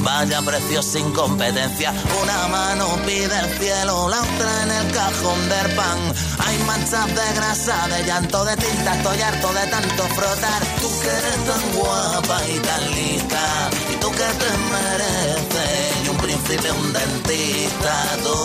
Vaya 0.00 0.40
precio 0.42 0.82
sin 0.82 1.12
competencia, 1.12 1.92
una 2.22 2.48
mano 2.48 2.86
pide 3.04 3.38
el 3.38 3.58
cielo, 3.58 4.08
la 4.08 4.20
otra 4.20 4.62
en 4.62 4.70
el 4.70 4.92
cajón 4.92 5.48
del 5.48 5.74
pan. 5.74 5.98
Hay 6.46 6.58
manchas 6.58 7.06
de 7.08 7.34
grasa, 7.34 7.88
de 7.88 8.04
llanto, 8.04 8.44
de 8.44 8.56
tinta, 8.56 8.94
estoy 8.94 9.20
harto 9.20 9.52
de 9.52 9.66
tanto 9.66 10.02
frotar. 10.14 10.62
Tú 10.80 10.88
que 11.00 11.08
eres 11.08 11.44
tan 11.46 11.72
guapa 11.74 12.40
y 12.48 12.58
tan 12.60 12.90
lista, 12.92 13.70
y 13.92 13.96
tú 13.96 14.10
que 14.10 14.28
te 14.42 14.50
mereces, 14.72 16.04
y 16.04 16.08
un 16.08 16.16
príncipe, 16.16 16.70
un 16.70 16.92
dentista, 16.92 18.16
tú 18.22 18.36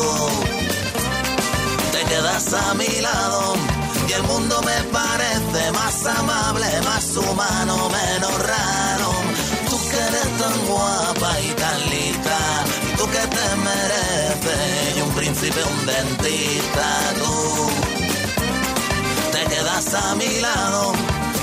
te 1.91 2.03
quedas 2.05 2.53
a 2.53 2.73
mi 2.73 3.01
lado 3.01 3.82
y 4.07 4.11
el 4.13 4.23
mundo 4.23 4.61
me 4.61 4.83
parece 4.91 5.71
más 5.71 6.05
amable, 6.05 6.67
más 6.83 7.15
humano, 7.17 7.89
menos 7.89 8.33
raro. 8.39 9.11
Tú 9.69 9.77
que 9.89 9.97
eres 9.97 10.37
tan 10.37 10.65
guapa 10.67 11.39
y 11.41 11.49
tan 11.53 11.89
lista, 11.89 12.37
y 12.87 12.97
tú 12.97 13.05
que 13.05 13.27
te 13.35 13.55
mereces 13.67 14.97
y 14.97 15.01
un 15.01 15.11
príncipe, 15.11 15.63
un 15.63 15.85
dentista, 15.85 16.87
tú 17.19 17.69
te 19.31 19.45
quedas 19.45 19.93
a 19.93 20.15
mi 20.15 20.39
lado. 20.39 20.93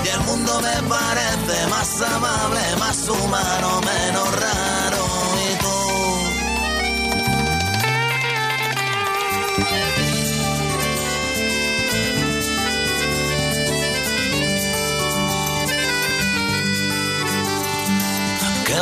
Y 0.04 0.08
el 0.08 0.20
mundo 0.20 0.60
me 0.60 0.88
parece 0.88 1.66
más 1.68 2.00
amable, 2.02 2.60
más 2.78 3.08
humano, 3.08 3.80
menos 3.80 4.40
raro. 4.40 4.59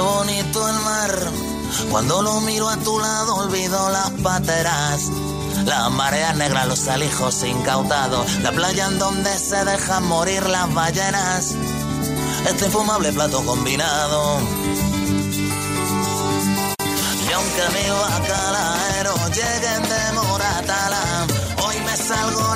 Bonito 0.00 0.68
el 0.68 0.74
mar. 0.80 1.10
Cuando 1.90 2.22
lo 2.22 2.40
miro 2.40 2.68
a 2.68 2.76
tu 2.76 2.98
lado 2.98 3.36
olvido 3.36 3.90
las 3.90 4.10
pateras. 4.22 5.02
Las 5.64 5.90
mareas 5.90 6.36
negras, 6.36 6.68
los 6.68 6.88
alijos 6.88 7.42
incautados. 7.42 8.38
La 8.42 8.52
playa 8.52 8.86
en 8.86 8.98
donde 8.98 9.36
se 9.38 9.64
dejan 9.64 10.04
morir 10.06 10.46
las 10.48 10.72
ballenas. 10.72 11.54
Este 12.48 12.66
infumable 12.66 13.12
plato 13.12 13.44
combinado. 13.44 14.40
Y 17.28 17.32
aunque 17.32 17.62
mi 17.74 17.90
bacalaeros 17.90 19.30
lleguen 19.30 19.82
de 19.82 20.12
Moratala, 20.14 21.26
hoy 21.64 21.76
me 21.80 21.96
salgo 21.96 22.54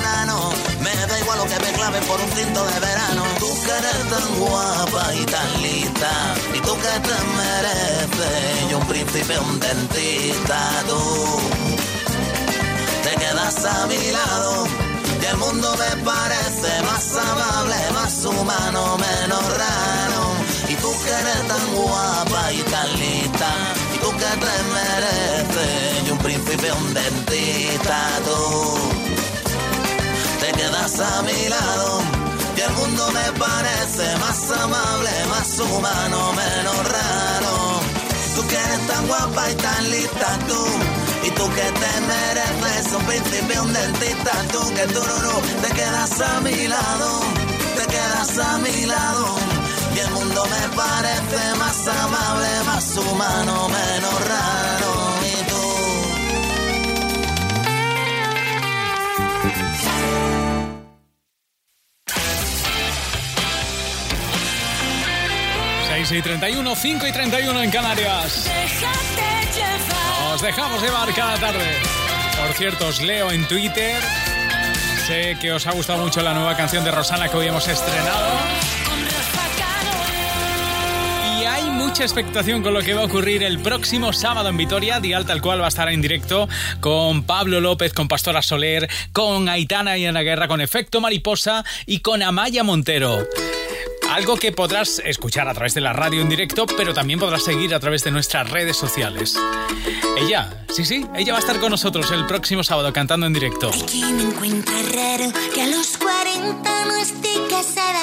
por 1.91 2.19
un 2.21 2.29
tinto 2.29 2.65
de 2.65 2.79
verano. 2.79 3.23
Tú 3.39 3.49
que 3.63 3.71
eres 3.71 4.09
tan 4.09 4.39
guapa 4.39 5.13
y 5.15 5.25
tan 5.25 5.61
lista, 5.61 6.11
y 6.53 6.59
tú 6.59 6.73
que 6.75 6.93
te 7.07 7.17
mereces, 7.39 8.71
y 8.71 8.73
un 8.73 8.87
príncipe, 8.87 9.39
un 9.39 9.59
dentista, 9.59 10.59
tú 10.87 11.01
te 13.03 13.15
quedas 13.15 13.65
a 13.65 13.87
mi 13.87 14.11
lado. 14.11 14.67
Y 15.21 15.25
el 15.25 15.37
mundo 15.37 15.75
me 15.77 16.03
parece 16.03 16.81
más 16.83 17.15
amable, 17.17 17.75
más 17.93 18.25
humano, 18.25 18.97
menos 18.97 19.43
raro. 19.57 20.23
Y 20.69 20.75
tú 20.75 20.89
que 21.03 21.11
eres 21.11 21.47
tan 21.47 21.75
guapa 21.75 22.53
y 22.53 22.61
tan 22.63 22.99
lista, 22.99 23.49
y 23.93 23.97
tú 23.97 24.09
que 24.11 24.31
te 24.45 24.55
mereces, 24.77 26.07
y 26.07 26.11
un 26.11 26.17
príncipe, 26.19 26.71
un 26.71 26.93
dentista, 26.93 27.99
tú 28.23 29.02
quedas 30.63 30.99
a 30.99 31.21
mi 31.23 31.49
lado. 31.49 32.01
Y 32.55 32.61
el 32.61 32.73
mundo 32.73 33.03
me 33.11 33.27
parece 33.45 34.05
más 34.23 34.39
amable, 34.63 35.11
más 35.29 35.59
humano, 35.59 36.33
menos 36.33 36.79
raro. 36.95 37.55
Tú 38.35 38.47
que 38.47 38.55
eres 38.55 38.87
tan 38.87 39.07
guapa 39.07 39.51
y 39.51 39.55
tan 39.55 39.91
lista, 39.91 40.27
tú. 40.47 40.61
Y 41.27 41.29
tú 41.31 41.45
que 41.57 41.67
te 41.81 41.93
mereces 42.11 42.93
un 42.93 43.03
príncipe, 43.05 43.59
un 43.59 43.73
dentista, 43.73 44.33
tú 44.51 44.61
que 44.77 44.85
tú 44.95 45.01
te 45.63 45.69
quedas 45.79 46.21
a 46.21 46.41
mi 46.41 46.67
lado, 46.67 47.09
te 47.77 47.85
quedas 47.93 48.37
a 48.37 48.57
mi 48.59 48.85
lado. 48.85 49.25
Y 49.95 49.99
el 49.99 50.11
mundo 50.11 50.41
me 50.53 50.63
parece 50.75 51.41
más 51.59 51.79
amable, 51.87 52.49
más 52.65 52.97
humano, 52.97 53.69
menos 53.69 54.17
raro. 54.31 54.82
Y 66.15 66.21
31, 66.21 66.75
5 66.75 67.07
y 67.07 67.11
31 67.11 67.63
en 67.63 67.71
Canarias. 67.71 68.49
Nos 70.19 70.41
dejamos 70.41 70.81
llevar 70.81 71.13
cada 71.13 71.37
tarde. 71.37 71.77
Por 72.39 72.55
cierto, 72.55 72.87
os 72.87 73.01
leo 73.01 73.31
en 73.31 73.47
Twitter. 73.47 73.99
Sé 75.07 75.37
que 75.41 75.51
os 75.51 75.65
ha 75.65 75.71
gustado 75.71 76.03
mucho 76.03 76.21
la 76.21 76.33
nueva 76.33 76.55
canción 76.55 76.83
de 76.83 76.91
Rosana 76.91 77.29
que 77.29 77.37
hoy 77.37 77.47
hemos 77.47 77.67
estrenado. 77.67 78.27
Y 81.39 81.45
hay 81.45 81.63
mucha 81.71 82.03
expectación 82.03 82.61
con 82.61 82.73
lo 82.73 82.81
que 82.81 82.93
va 82.93 83.01
a 83.01 83.05
ocurrir 83.05 83.41
el 83.41 83.59
próximo 83.59 84.13
sábado 84.13 84.49
en 84.49 84.57
Vitoria. 84.57 84.99
Dial 84.99 85.25
tal 85.25 85.41
cual 85.41 85.61
va 85.61 85.65
a 85.65 85.69
estar 85.69 85.89
en 85.89 86.01
directo 86.01 86.47
con 86.79 87.23
Pablo 87.23 87.59
López, 87.59 87.93
con 87.93 88.07
Pastora 88.07 88.41
Soler, 88.41 88.87
con 89.13 89.49
Aitana 89.49 89.97
y 89.97 90.05
Ana 90.05 90.21
Guerra, 90.21 90.47
con 90.47 90.61
Efecto 90.61 91.01
Mariposa 91.01 91.63
y 91.87 91.99
con 92.01 92.21
Amaya 92.21 92.63
Montero. 92.63 93.17
Algo 94.13 94.37
que 94.37 94.51
podrás 94.51 95.01
escuchar 95.03 95.47
a 95.47 95.55
través 95.55 95.73
de 95.73 95.81
la 95.81 95.91
radio 95.91 96.21
en 96.21 96.29
directo, 96.29 96.67
pero 96.67 96.93
también 96.93 97.19
podrás 97.19 97.43
seguir 97.43 97.73
a 97.73 97.79
través 97.79 98.03
de 98.03 98.11
nuestras 98.11 98.47
redes 98.47 98.77
sociales. 98.77 99.35
Ella, 100.19 100.63
sí, 100.69 100.85
sí, 100.85 101.03
ella 101.15 101.33
va 101.33 101.39
a 101.39 101.41
estar 101.41 101.59
con 101.59 101.71
nosotros 101.71 102.11
el 102.11 102.27
próximo 102.27 102.63
sábado 102.63 102.93
cantando 102.93 103.25
en 103.25 103.33
directo. 103.33 103.71
que 103.71 104.05
me 104.13 104.21
encuentra 104.21 104.75
raro 104.93 105.33
que 105.55 105.63
a 105.63 105.65
los 105.65 105.97
40 105.97 106.85
no 106.85 106.95
esté 106.97 107.31
casada. 107.49 108.01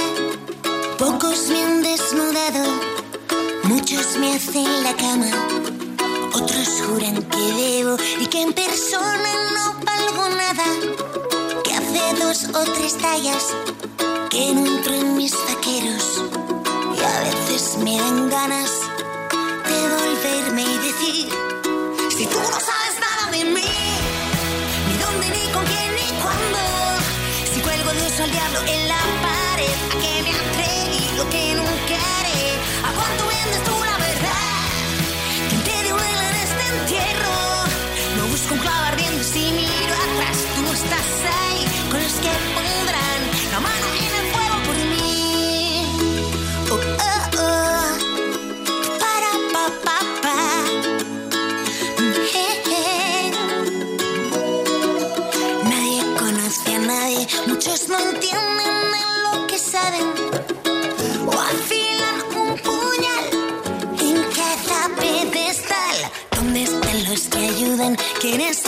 Pocos 0.98 1.48
me 1.50 1.62
han 1.62 1.82
desnudado, 1.84 2.80
muchos 3.62 4.16
me 4.16 4.34
hacen 4.34 4.82
la 4.82 4.96
cama. 4.96 5.30
Otros 6.32 6.82
juran 6.88 7.22
que 7.22 7.52
debo 7.62 7.96
y 8.20 8.26
que 8.26 8.42
en 8.42 8.52
persona 8.52 9.30
no 9.54 9.74
valgo 9.84 10.28
nada. 10.30 10.64
Que 11.62 11.72
hace 11.72 12.20
dos 12.20 12.48
o 12.52 12.64
tres 12.72 12.98
tallas 12.98 13.54
entro 14.48 14.94
en 14.94 15.16
mis 15.16 15.32
vaqueros. 15.32 16.22
Y 16.96 17.00
a 17.02 17.20
veces 17.20 17.76
me 17.78 17.96
dan 17.98 18.30
ganas 18.30 18.70
de 19.68 19.78
volverme 19.94 20.62
y 20.62 20.78
decir: 20.88 21.28
Si 22.16 22.26
tú 22.26 22.38
no 22.38 22.58
sabes 22.68 22.94
nada 23.06 23.30
de 23.32 23.44
mí, 23.44 23.72
ni 24.88 24.94
dónde, 25.04 25.26
ni 25.36 25.52
con 25.52 25.64
quién, 25.64 25.90
ni 25.94 26.08
cuándo. 26.22 26.60
Si 27.52 27.60
cuelgo 27.60 27.90
de 27.92 28.02
oso 28.06 28.22
al 28.24 28.30
diablo 28.30 28.60
en 28.66 28.88
la 28.88 29.02
pared, 29.26 29.76
a 29.92 29.96
que 30.02 30.22
me 30.24 30.32
atreví 30.44 31.02
lo 31.18 31.24
que 31.28 31.54
nunca 31.54 31.96
haré. 32.16 32.42
¿A 32.88 32.90
cuánto 32.98 33.22
vendes 33.34 33.62
tú 33.68 33.76
la 33.90 33.96
verdad? 34.08 34.58
¿Quién 35.48 35.62
te 35.68 35.76
dio 35.84 35.96
en 35.98 36.34
este 36.46 36.64
entierro? 36.76 37.36
No 38.16 38.26
busco 38.32 38.54
un 38.54 38.60
clavo 38.60 38.84
ardiendo 38.92 39.22
si 39.22 39.52
miro 39.52 39.94
atrás, 40.06 40.38
tú 40.54 40.62
no 40.62 40.72
estás 40.72 41.08
ahí 41.38 41.60
con 41.90 42.02
los 42.02 42.14
que 42.24 42.30
pondrán 42.54 42.99
¿Quién 68.20 68.42
es 68.42 68.59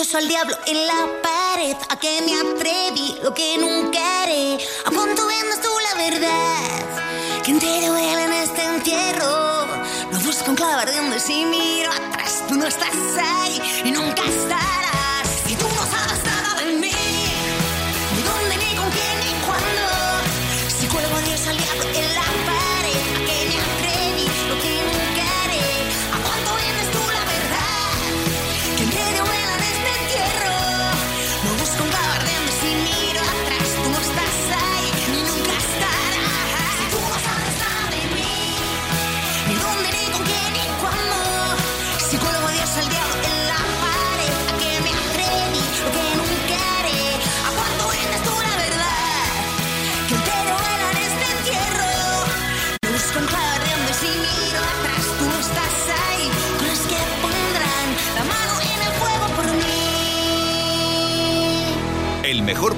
De 0.00 0.04
oso 0.04 0.16
al 0.16 0.28
diablo 0.28 0.56
en 0.66 0.86
la 0.86 1.06
pared, 1.22 1.76
a 1.90 1.98
que 1.98 2.22
me 2.22 2.32
atreví, 2.32 3.18
lo 3.22 3.34
que 3.34 3.58
nunca 3.58 4.22
haré. 4.22 4.56
¿A 4.86 4.90
cuánto 4.90 5.26
vendes 5.26 5.60
tú 5.60 5.68
la 5.90 6.02
verdad? 6.02 7.42
¿Quién 7.44 7.58
te 7.58 7.86
duele 7.86 8.24
en 8.24 8.32
este 8.32 8.64
entierro? 8.64 9.66
No 10.10 10.18
busco 10.20 10.52
un 10.52 10.56
clavo 10.56 10.80
ardiendo 10.80 11.14
y 11.14 11.20
si 11.20 11.44
miro 11.44 11.90
atrás, 11.90 12.44
tú 12.48 12.54
no 12.54 12.66
estás 12.66 12.94
ahí 13.18 13.60
y 13.84 13.90
nunca 13.90 14.22
estarás. 14.24 14.79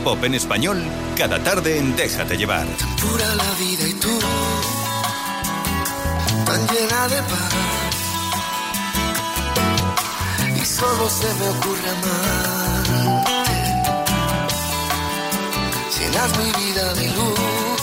Pop 0.02 0.22
en 0.24 0.34
español, 0.34 0.82
cada 1.16 1.42
tarde 1.42 1.78
en 1.78 1.94
Déjate 1.96 2.36
llevar. 2.36 2.66
Pura 3.00 3.34
la 3.34 3.50
vida 3.62 3.88
y 3.88 3.94
tú, 3.94 4.18
tan 6.46 6.60
llena 6.68 7.08
de 7.08 7.22
paz. 7.22 7.54
Y 10.60 10.64
solo 10.64 11.08
se 11.08 11.34
me 11.38 11.48
ocurre 11.54 11.88
amarte. 11.96 13.32
Llenas 15.96 16.30
mi 16.38 16.50
vida 16.62 16.94
de 16.94 17.06
luz, 17.18 17.82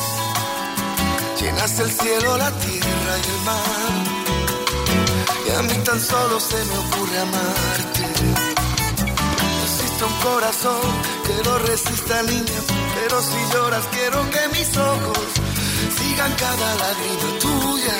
llenas 1.39 1.79
el 1.79 1.91
cielo, 1.91 2.37
la 2.37 2.51
tierra 2.51 3.13
y 3.23 3.29
el 3.35 3.41
mar. 3.49 3.93
Y 5.47 5.49
a 5.57 5.61
mí 5.63 5.83
tan 5.83 5.99
solo 5.99 6.39
se 6.39 6.57
me 6.69 6.77
ocurre 6.83 7.19
amarte. 7.19 8.05
Existe 9.63 10.03
un 10.03 10.13
corazón 10.21 11.08
que 11.29 11.43
lo 11.43 11.59
resista, 11.59 12.23
niña, 12.23 12.59
pero 12.95 13.21
si 13.21 13.39
lloras 13.53 13.85
quiero 13.91 14.19
que 14.31 14.43
mis 14.55 14.69
ojos 14.77 15.27
sigan 15.97 16.33
cada 16.33 16.69
lágrima 16.83 17.29
tuya. 17.39 17.97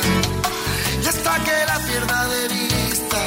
Y 1.04 1.06
hasta 1.08 1.34
que 1.46 1.58
la 1.72 1.78
pierda 1.88 2.28
de 2.28 2.48
vista, 2.48 3.20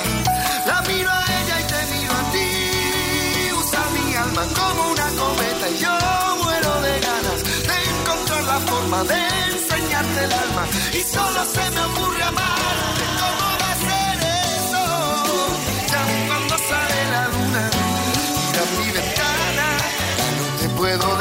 la 0.66 0.82
miro 0.88 1.10
a 1.10 1.24
ella 1.38 1.56
y 1.62 1.64
te 1.72 1.80
miro 1.92 2.14
a 2.20 2.24
ti. 2.34 2.50
Usa 3.60 3.82
mi 3.96 4.14
alma 4.24 4.44
como 4.58 4.80
una 4.94 5.08
cometa 5.20 5.66
y 5.70 5.78
yo 5.84 5.94
muero 6.42 6.72
de 6.86 6.94
ganas 7.08 7.40
de 7.68 7.76
encontrar 7.92 8.42
la 8.52 8.58
forma 8.70 9.04
de 9.04 9.20
enseñarte 9.54 10.24
el 10.24 10.32
alma. 10.32 10.64
Y 10.98 11.00
solo 11.14 11.40
se 11.54 11.64
me 11.74 11.80
ocurre 11.90 12.22
amarte. 12.24 13.04
¿Cómo 13.20 13.51
puedo 20.82 21.11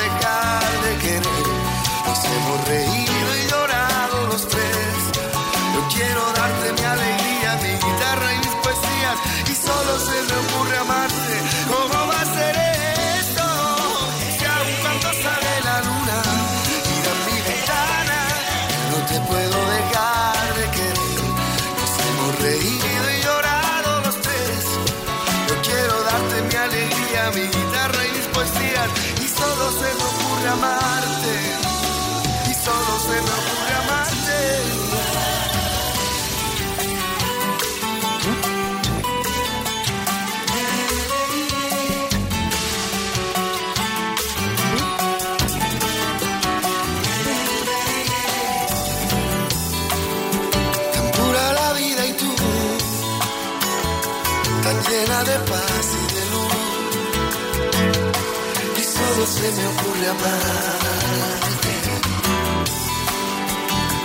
se 59.42 59.52
me 59.54 59.68
ocurre 59.68 60.08
amarte. 60.08 61.74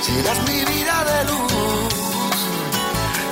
Llenas 0.06 0.38
mi 0.48 0.60
vida 0.72 0.96
de 1.10 1.18
luz, 1.30 2.36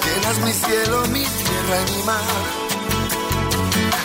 llenas 0.04 0.38
mi 0.44 0.52
cielo, 0.52 1.06
mi 1.14 1.24
tierra 1.24 1.76
y 1.80 1.92
mi 1.92 2.02
mar. 2.02 2.42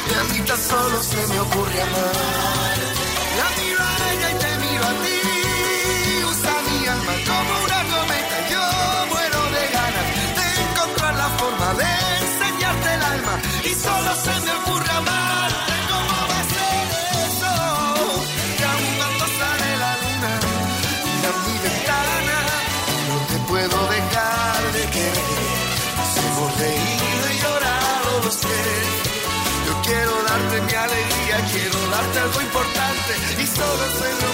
Y 0.10 0.14
a 0.20 0.24
mí 0.32 0.40
tan 0.48 0.62
solo 0.72 1.04
se 1.04 1.28
me 1.28 1.40
ocurre 1.42 1.82
amarte. 1.82 2.69
Algo 32.30 32.42
importante 32.42 33.42
y 33.42 33.48
solo 33.48 33.86
se 33.98 34.24
me 34.24 34.29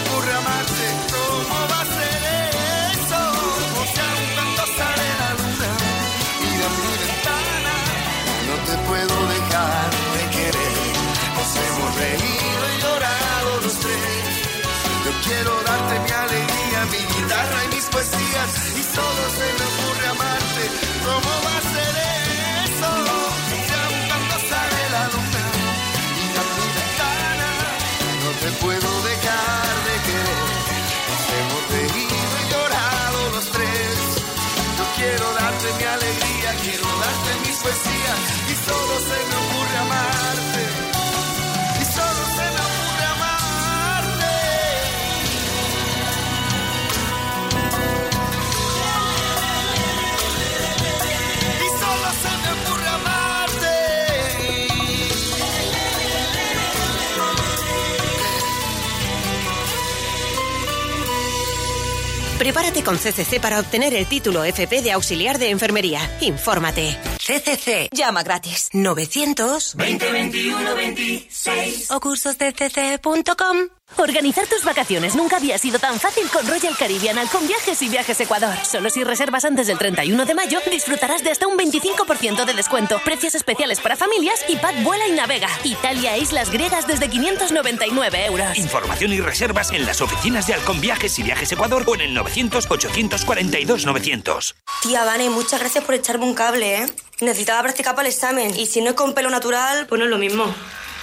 Prepárate 62.46 62.84
con 62.84 62.98
CCC 62.98 63.42
para 63.42 63.60
obtener 63.60 63.96
el 63.96 64.06
título 64.06 64.44
FP 64.44 64.84
de 64.84 64.92
auxiliar 64.92 65.40
de 65.40 65.50
enfermería. 65.50 66.00
Infórmate. 66.22 66.96
CCC. 67.18 67.90
Llama 67.92 68.22
gratis. 68.22 68.70
900 68.72 69.76
2021 69.76 70.76
26 70.76 71.90
o 71.90 72.00
cursoscc.com. 72.00 73.75
Organizar 73.98 74.46
tus 74.48 74.66
vacaciones 74.66 75.16
nunca 75.16 75.38
había 75.38 75.58
sido 75.58 75.80
tan 75.80 75.98
fácil 76.00 76.28
con 76.30 76.46
Royal 76.48 76.76
Caribbean 76.78 77.26
con 77.28 77.48
Viajes 77.48 77.82
y 77.82 77.88
Viajes 77.88 78.20
Ecuador. 78.20 78.54
Solo 78.66 78.90
si 78.90 79.02
reservas 79.04 79.46
antes 79.46 79.68
del 79.68 79.78
31 79.78 80.26
de 80.26 80.34
mayo 80.34 80.60
disfrutarás 80.70 81.24
de 81.24 81.32
hasta 81.32 81.48
un 81.48 81.58
25% 81.58 82.44
de 82.46 82.54
descuento, 82.54 83.00
precios 83.06 83.36
especiales 83.36 83.80
para 83.80 83.96
familias 83.96 84.44
y 84.50 84.58
Pad 84.58 84.84
vuela 84.84 85.08
y 85.08 85.12
navega. 85.12 85.48
Italia 85.64 86.14
e 86.16 86.20
islas 86.20 86.52
griegas 86.52 86.88
desde 86.88 87.10
599 87.10 88.26
euros. 88.26 88.58
Información 88.58 89.14
y 89.14 89.22
reservas 89.22 89.72
en 89.72 89.86
las 89.86 90.02
oficinas 90.02 90.46
de 90.48 90.56
Halcón 90.56 90.82
Viajes 90.82 91.18
y 91.20 91.24
Viajes 91.24 91.54
Ecuador 91.54 91.84
o 91.88 91.96
en 91.96 92.02
el 92.02 92.18
900-842-900. 92.18 94.56
Tía, 94.82 95.06
Vane, 95.06 95.30
muchas 95.30 95.62
gracias 95.62 95.84
por 95.86 95.94
echarme 95.96 96.26
un 96.26 96.34
cable, 96.34 96.82
¿eh? 96.82 96.86
Necesitaba 97.22 97.62
practicar 97.64 97.96
para 97.96 98.08
el 98.08 98.14
examen 98.14 98.54
y 98.58 98.66
si 98.66 98.82
no 98.82 98.90
es 98.90 98.96
con 98.96 99.14
pelo 99.14 99.30
natural, 99.30 99.86
pues 99.88 100.00
no 100.00 100.06
es 100.06 100.12
lo 100.12 100.18
mismo. 100.18 100.54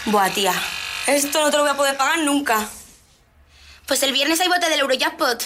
Buah, 0.07 0.30
tía, 0.30 0.53
esto 1.07 1.40
no 1.40 1.50
te 1.50 1.57
lo 1.57 1.62
voy 1.64 1.72
a 1.72 1.76
poder 1.76 1.96
pagar 1.96 2.18
nunca. 2.20 2.68
Pues 3.86 4.03
el 4.03 4.12
viernes 4.12 4.40
hay 4.40 4.48
bote 4.48 4.68
del 4.68 4.80
Eurojackpot. 4.80 5.44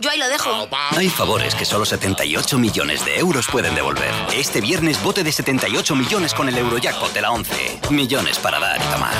Yo 0.00 0.10
ahí 0.10 0.18
lo 0.18 0.28
dejo. 0.28 0.68
Hay 0.96 1.08
favores 1.08 1.56
que 1.56 1.64
solo 1.64 1.84
78 1.84 2.56
millones 2.58 3.04
de 3.04 3.18
euros 3.18 3.48
pueden 3.48 3.74
devolver. 3.74 4.12
Este 4.32 4.60
viernes 4.60 5.02
bote 5.02 5.24
de 5.24 5.32
78 5.32 5.96
millones 5.96 6.34
con 6.34 6.48
el 6.48 6.56
Eurojackpot 6.56 7.12
de 7.12 7.20
la 7.20 7.32
11. 7.32 7.80
Millones 7.90 8.38
para 8.38 8.60
dar 8.60 8.80
y 8.80 8.92
tomar. 8.92 9.14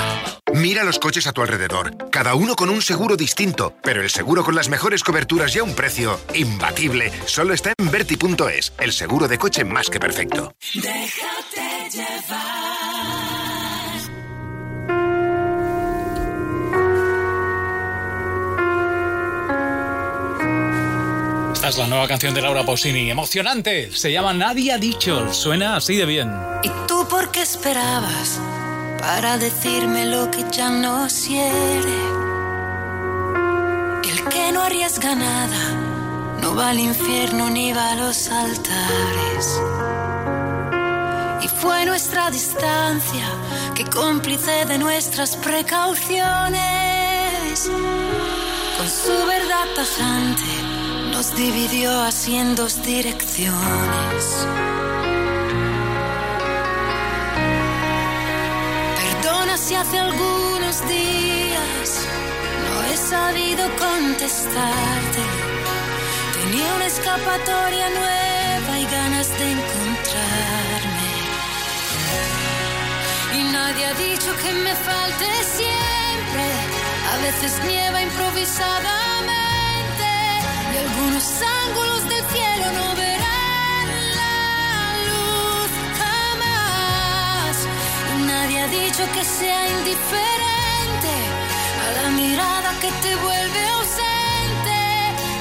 Mira 0.53 0.83
los 0.83 0.97
coches 0.97 1.27
a 1.27 1.33
tu 1.33 1.41
alrededor, 1.41 2.09
cada 2.11 2.33
uno 2.33 2.55
con 2.55 2.69
un 2.69 2.81
seguro 2.81 3.17
distinto, 3.17 3.75
pero 3.83 4.01
el 4.01 4.09
seguro 4.09 4.43
con 4.43 4.55
las 4.55 4.69
mejores 4.69 5.03
coberturas 5.03 5.53
y 5.55 5.59
a 5.59 5.63
un 5.63 5.75
precio 5.75 6.19
imbatible 6.33 7.11
solo 7.25 7.53
está 7.53 7.73
en 7.77 7.91
Verti.es, 7.91 8.73
el 8.79 8.93
seguro 8.93 9.27
de 9.27 9.37
coche 9.37 9.63
más 9.63 9.89
que 9.89 9.99
perfecto. 9.99 10.53
Déjate 10.73 11.89
llevar. 11.91 12.48
Es 21.69 21.77
la 21.77 21.85
nueva 21.85 22.07
canción 22.07 22.33
de 22.33 22.41
Laura 22.41 22.65
Pausini. 22.65 23.11
Emocionante. 23.11 23.91
Se 23.91 24.11
llama 24.11 24.33
Nadie 24.33 24.73
ha 24.73 24.79
dicho. 24.79 25.31
Suena 25.31 25.75
así 25.75 25.97
de 25.97 26.07
bien. 26.07 26.33
¿Y 26.63 26.69
tú 26.87 27.07
por 27.07 27.29
qué 27.29 27.43
esperabas 27.43 28.39
para 28.99 29.37
decirme 29.37 30.07
lo 30.07 30.31
que 30.31 30.43
ya 30.51 30.71
no 30.71 31.07
quiere? 31.27 31.93
El 34.01 34.23
que 34.29 34.51
no 34.51 34.63
arriesga 34.63 35.13
nada 35.13 36.39
no 36.41 36.55
va 36.55 36.69
al 36.69 36.79
infierno 36.79 37.51
ni 37.51 37.71
va 37.71 37.91
a 37.91 37.95
los 37.97 38.29
altares. 38.29 39.61
Y 41.43 41.47
fue 41.49 41.85
nuestra 41.85 42.31
distancia 42.31 43.29
que 43.75 43.85
cómplice 43.85 44.65
de 44.65 44.79
nuestras 44.79 45.35
precauciones. 45.35 47.69
Con 48.75 48.89
su 48.89 49.27
verdad 49.27 49.67
tajante 49.75 50.58
nos 51.19 51.35
dividió 51.35 51.91
así 52.01 52.37
en 52.37 52.55
dos 52.55 52.81
direcciones. 52.81 54.23
Perdona 59.01 59.57
si 59.57 59.75
hace 59.75 59.99
algunos 59.99 60.75
días 60.87 61.87
no 62.63 62.73
he 62.89 62.95
sabido 62.95 63.63
contestarte. 63.85 65.23
Tenía 66.37 66.73
una 66.77 66.85
escapatoria 66.85 67.87
nueva 67.99 68.79
y 68.79 68.85
ganas 68.85 69.27
de 69.39 69.45
encontrarme. 69.57 71.11
Y 73.37 73.43
nadie 73.51 73.85
ha 73.87 73.93
dicho 74.07 74.29
que 74.41 74.53
me 74.53 74.73
falte 74.87 75.27
siempre. 75.57 76.45
A 77.13 77.17
veces 77.25 77.51
nieva 77.67 78.01
improvisadamente 78.01 79.38
algunos 80.99 81.31
ángulos 81.65 82.03
del 82.09 82.25
cielo 82.27 82.65
no 82.73 82.87
verán 82.93 83.87
la 84.19 84.35
luz 85.07 85.71
jamás. 86.01 87.53
Nadie 88.27 88.59
ha 88.59 88.67
dicho 88.67 89.03
que 89.13 89.23
sea 89.23 89.61
indiferente 89.77 91.13
a 91.85 91.87
la 92.01 92.09
mirada 92.09 92.69
que 92.81 92.91
te 93.03 93.15
vuelve 93.15 93.61
ausente 93.77 94.79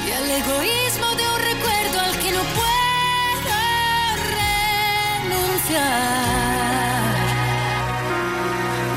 y 0.06 0.09
al 0.12 0.30
egoísmo 0.30 1.09
de 1.18 1.24
un 1.34 1.40
recuerdo 1.50 1.96
al 2.06 2.14
que 2.22 2.30
no 2.30 2.42
puedo 2.61 3.56
renunciar. 5.26 5.88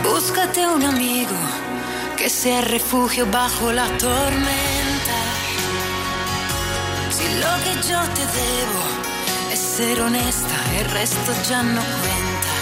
Búscate 0.03 0.67
un 0.67 0.83
amigo 0.83 1.37
que 2.17 2.29
sea 2.29 2.61
refugio 2.61 3.25
bajo 3.31 3.71
la 3.71 3.87
tormenta. 3.97 4.70
Lo 7.43 7.53
que 7.63 7.73
yo 7.89 7.99
te 8.17 8.23
debo 8.41 8.83
es 9.51 9.59
ser 9.59 9.99
honesta, 10.01 10.57
el 10.79 10.85
resto 10.91 11.31
ya 11.49 11.63
no 11.63 11.81
cuenta. 12.01 12.53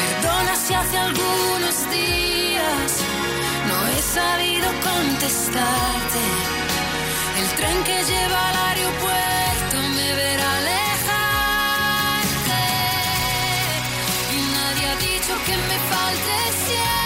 Perdona 0.00 0.54
si 0.64 0.74
hace 0.74 0.96
algunos 0.98 1.76
días 1.90 2.90
no 3.68 3.78
he 3.92 4.02
sabido 4.18 4.68
contestarte. 4.90 6.22
El 7.40 7.48
tren 7.58 7.78
que 7.84 7.98
lleva 8.10 8.48
al 8.48 8.56
aeropuerto 8.68 9.76
me 9.96 10.08
verá 10.20 10.48
alejarte. 10.62 11.82
Y 14.36 14.38
nadie 14.56 14.84
ha 14.90 14.96
dicho 15.10 15.32
que 15.46 15.56
me 15.68 15.78
falte 15.90 16.36
siempre. 16.64 17.05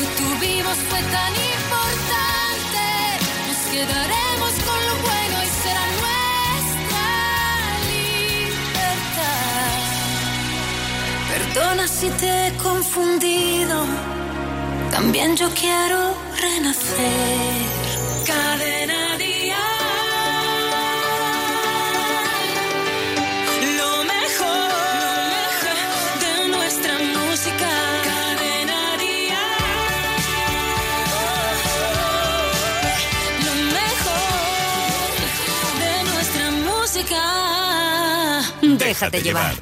que 0.00 0.06
tuvimos 0.22 0.76
fue 0.88 1.02
tan 1.16 1.32
importante. 1.56 2.86
Nos 3.48 3.60
quedaremos 3.74 4.52
con 4.66 4.80
lo 4.88 4.94
bueno 5.06 5.36
y 5.46 5.50
será 5.62 5.84
nuestra 6.00 7.08
libertad. 7.92 9.34
Perdona 11.32 11.84
si 11.86 12.08
te 12.20 12.46
he 12.46 12.50
confundido. 12.56 13.76
También 14.90 15.36
yo 15.36 15.48
quiero 15.50 16.14
renacer. 16.44 17.66
Cadena 18.26 19.09
Déjate 38.90 39.22
llevar. 39.22 39.54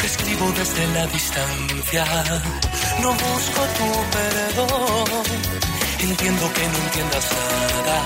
Te 0.00 0.06
escribo 0.06 0.50
desde 0.58 0.86
la 0.88 1.06
distancia, 1.06 2.04
no 3.00 3.10
busco 3.12 3.62
tu 3.78 3.88
perdón. 4.16 5.22
Entiendo 6.00 6.52
que 6.52 6.66
no 6.66 6.78
entiendas 6.78 7.26
nada, 7.30 8.02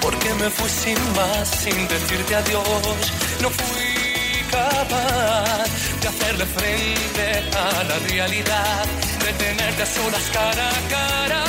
porque 0.00 0.32
me 0.34 0.48
fui 0.48 0.70
sin 0.70 0.98
más, 1.16 1.48
sin 1.48 1.88
decirte 1.88 2.36
adiós. 2.36 2.98
No 3.40 3.50
fui 3.50 4.44
capaz 4.48 5.66
de 6.00 6.06
hacerle 6.06 6.46
frente 6.46 7.26
a 7.58 7.82
la 7.82 7.98
realidad, 8.10 8.84
de 9.24 9.32
tenerte 9.44 9.82
a 9.82 9.86
solas 9.86 10.30
cara 10.32 10.68
a 10.68 10.88
cara 10.88 11.44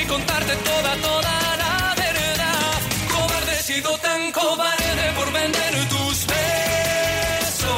y 0.00 0.06
contarte 0.06 0.56
toda, 0.56 0.96
toda 0.96 1.41
sido 3.74 3.96
tan 3.98 4.32
cobarde 4.32 5.12
por 5.16 5.32
vender 5.32 5.88
tus 5.88 6.26
besos. 6.26 7.70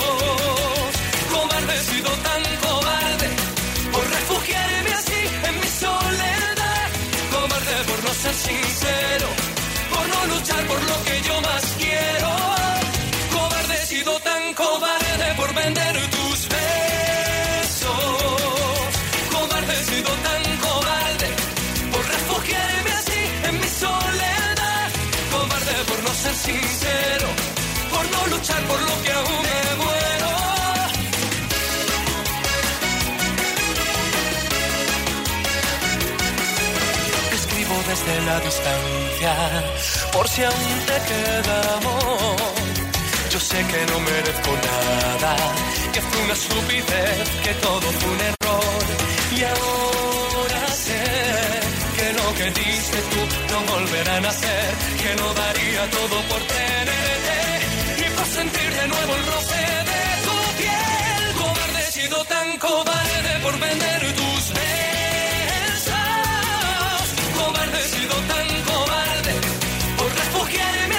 Cobarde, 1.33 1.75
he 1.77 1.85
sido 1.93 2.11
tan 2.29 2.43
cobarde 2.67 3.29
por 3.93 4.05
refugiarme 4.17 4.93
así 5.01 5.21
en 5.49 5.55
mi 5.61 5.69
soledad. 5.85 6.87
Cobarde 7.35 7.77
por 7.89 7.99
no 8.05 8.13
ser 8.23 8.35
sincero, 8.35 9.29
por 9.93 10.05
no 10.13 10.35
luchar 10.35 10.67
por 10.67 10.83
lo 10.91 10.97
que 11.05 11.23
yo 11.29 11.41
más 11.41 11.74
luchar 28.45 28.63
por 28.65 28.81
lo 28.81 29.03
que 29.03 29.13
aún 29.13 29.43
me 29.43 29.85
muero. 29.85 30.31
Escribo 37.33 37.75
desde 37.89 38.21
la 38.23 38.41
distancia, 38.41 39.35
por 40.13 40.29
si 40.29 40.43
aún 40.43 40.77
te 40.89 40.97
queda 41.09 41.77
amor. 41.79 42.37
Yo 43.31 43.41
sé 43.41 43.59
que 43.71 43.81
no 43.91 44.01
merezco 44.01 44.53
nada, 44.69 45.37
que 45.93 46.01
fue 46.03 46.23
una 46.25 46.35
estupidez, 46.35 47.29
que 47.45 47.55
todo 47.67 47.87
fue 47.99 48.11
un 48.11 48.21
error. 48.31 48.85
Y 49.37 49.43
ahora 49.43 50.69
sé 50.69 51.03
que 51.97 52.13
lo 52.13 52.35
que 52.35 52.47
diste 52.61 52.99
tú 53.11 53.21
no 53.53 53.73
volverá 53.73 54.17
a 54.17 54.21
nacer, 54.21 54.75
que 55.03 55.15
no 55.21 55.35
daría 55.35 55.91
todo 55.91 56.17
por 56.29 56.43
por 56.43 57.04
sentir 58.35 58.71
de 58.81 58.89
nuevo 58.89 59.15
el 59.15 59.27
roce 59.27 59.61
de 59.91 60.03
tu 60.27 60.37
piel. 60.59 61.23
Cobarde, 61.41 61.81
he 61.87 61.93
sido 61.93 62.25
tan 62.25 62.59
cobarde 62.59 63.33
por 63.45 63.55
vender 63.61 64.01
tus 64.21 64.43
besos. 64.59 65.95
Cobarde, 67.39 67.79
he 67.85 67.89
sido 67.97 68.17
tan 68.33 68.49
cobarde 68.71 69.35
por 69.99 70.11
refugiarme 70.23 70.94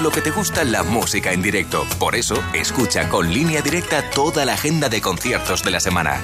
lo 0.00 0.10
que 0.10 0.20
te 0.20 0.30
gusta 0.30 0.64
la 0.64 0.82
música 0.82 1.32
en 1.32 1.42
directo. 1.42 1.86
Por 1.98 2.16
eso, 2.16 2.42
escucha 2.54 3.08
con 3.08 3.32
línea 3.32 3.62
directa 3.62 4.10
toda 4.10 4.44
la 4.44 4.54
agenda 4.54 4.88
de 4.88 5.00
conciertos 5.00 5.62
de 5.62 5.70
la 5.70 5.80
semana. 5.80 6.20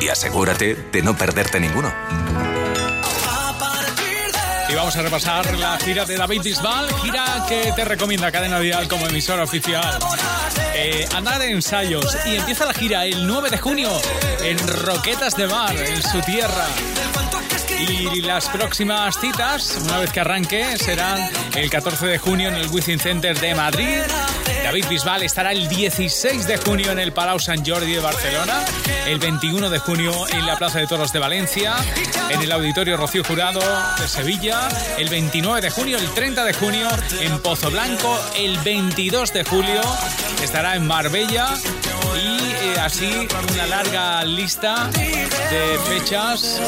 Y 0.00 0.08
asegúrate 0.08 0.74
de 0.74 1.02
no 1.02 1.16
perderte 1.16 1.58
ninguno. 1.60 1.92
Y 4.68 4.74
vamos 4.74 4.96
a 4.96 5.02
repasar 5.02 5.56
la 5.58 5.78
gira 5.78 6.04
de 6.04 6.16
David 6.16 6.42
Bisbal, 6.42 6.92
gira 7.00 7.44
que 7.48 7.72
te 7.74 7.84
recomienda 7.84 8.32
Cadena 8.32 8.58
Dial 8.58 8.88
como 8.88 9.06
emisora 9.06 9.44
oficial. 9.44 9.98
Eh, 10.74 11.08
anda 11.14 11.38
de 11.38 11.50
ensayos 11.50 12.16
y 12.26 12.36
empieza 12.36 12.66
la 12.66 12.74
gira 12.74 13.06
el 13.06 13.26
9 13.26 13.50
de 13.50 13.58
junio 13.58 13.90
en 14.42 14.58
Roquetas 14.84 15.36
de 15.36 15.46
Mar, 15.46 15.76
en 15.76 16.02
su 16.02 16.20
tierra. 16.20 16.66
Y 17.78 18.22
las 18.22 18.48
próximas 18.48 19.18
citas, 19.20 19.78
una 19.84 19.98
vez 19.98 20.10
que 20.10 20.20
arranque, 20.20 20.76
serán 20.78 21.28
el 21.54 21.70
14 21.70 22.06
de 22.06 22.18
junio 22.18 22.48
en 22.48 22.54
el 22.54 22.68
Wizzing 22.68 22.98
Center 22.98 23.38
de 23.38 23.54
Madrid. 23.54 24.00
David 24.64 24.86
Bisbal 24.88 25.22
estará 25.22 25.52
el 25.52 25.68
16 25.68 26.46
de 26.46 26.56
junio 26.56 26.90
en 26.90 26.98
el 26.98 27.12
Palau 27.12 27.38
Sant 27.38 27.66
Jordi 27.66 27.92
de 27.92 28.00
Barcelona, 28.00 28.64
el 29.06 29.18
21 29.18 29.70
de 29.70 29.78
junio 29.78 30.12
en 30.28 30.44
la 30.44 30.56
Plaza 30.56 30.80
de 30.80 30.86
Toros 30.86 31.12
de 31.12 31.20
Valencia, 31.20 31.76
en 32.30 32.42
el 32.42 32.50
Auditorio 32.50 32.96
Rocío 32.96 33.22
Jurado 33.22 33.60
de 34.00 34.08
Sevilla, 34.08 34.68
el 34.98 35.08
29 35.08 35.60
de 35.60 35.70
junio, 35.70 35.98
el 35.98 36.10
30 36.10 36.44
de 36.44 36.52
junio 36.52 36.88
en 37.20 37.38
Pozo 37.40 37.70
Blanco, 37.70 38.18
el 38.36 38.58
22 38.58 39.32
de 39.32 39.44
julio 39.44 39.80
estará 40.42 40.74
en 40.74 40.86
Marbella 40.86 41.54
y 42.16 42.68
eh, 42.68 42.80
así 42.80 43.28
una 43.52 43.66
larga 43.66 44.24
lista 44.24 44.90
de 44.90 45.78
fechas 45.86 46.60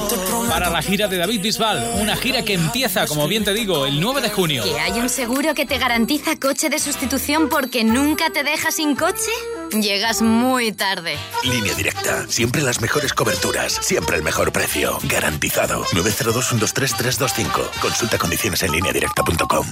para 0.48 0.70
la 0.70 0.82
gira 0.82 1.08
de 1.08 1.18
David 1.18 1.40
Bisbal. 1.42 1.92
Una 2.00 2.16
gira 2.16 2.42
que 2.44 2.54
empieza, 2.54 3.06
como 3.06 3.26
bien 3.28 3.44
te 3.44 3.52
digo, 3.52 3.86
el 3.86 4.00
9 4.00 4.20
de 4.20 4.30
junio. 4.30 4.64
¿Que 4.64 4.78
hay 4.78 5.00
un 5.00 5.08
seguro 5.08 5.54
que 5.54 5.66
te 5.66 5.78
garantiza 5.78 6.36
coche 6.36 6.68
de 6.68 6.78
sustitución 6.78 7.48
porque 7.48 7.84
nunca 7.84 8.30
te 8.30 8.42
deja 8.42 8.70
sin 8.70 8.94
coche? 8.94 9.30
Llegas 9.72 10.22
muy 10.22 10.72
tarde. 10.72 11.16
Línea 11.44 11.74
directa. 11.74 12.26
Siempre 12.28 12.62
las 12.62 12.80
mejores 12.80 13.12
coberturas. 13.12 13.78
Siempre 13.82 14.16
el 14.16 14.22
mejor 14.22 14.52
precio. 14.52 14.98
Garantizado. 15.04 15.84
902-123-325. 15.84 17.70
Consulta 17.80 18.18
condiciones 18.18 18.62
en 18.62 18.72
línea 18.72 18.92
directa.com. 18.92 19.66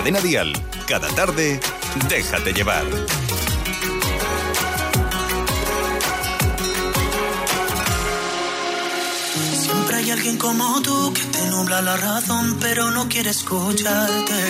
Cadena 0.00 0.20
Dial, 0.22 0.50
cada 0.88 1.08
tarde, 1.08 1.60
déjate 2.08 2.54
llevar. 2.54 2.86
Siempre 9.52 9.96
hay 9.96 10.10
alguien 10.10 10.38
como 10.38 10.80
tú 10.80 11.12
que 11.12 11.20
te 11.20 11.46
nubla 11.50 11.82
la 11.82 11.98
razón, 11.98 12.56
pero 12.62 12.90
no 12.90 13.10
quiere 13.10 13.28
escucharte. 13.28 14.42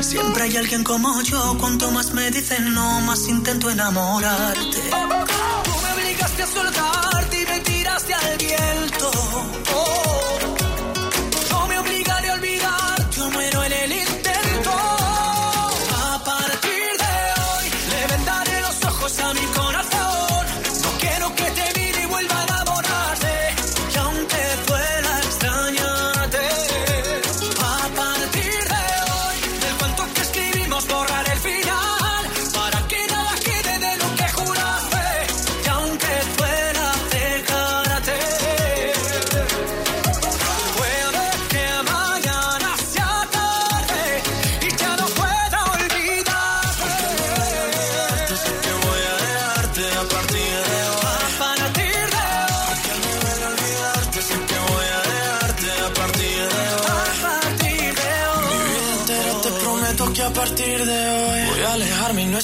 Siempre 0.00 0.44
hay 0.44 0.56
alguien 0.56 0.84
como 0.84 1.20
yo, 1.22 1.56
cuanto 1.58 1.90
más 1.90 2.12
me 2.12 2.30
dicen 2.30 2.72
no, 2.72 3.00
más 3.00 3.26
intento 3.26 3.68
enamorarte. 3.68 4.78
Tú 5.64 5.70
me 5.82 5.92
obligaste 5.92 6.42
a 6.44 6.46
soltarte 6.46 7.42
y 7.42 7.46
me 7.46 7.58
tiraste 7.62 8.14
al 8.14 8.38
viento. 8.38 9.01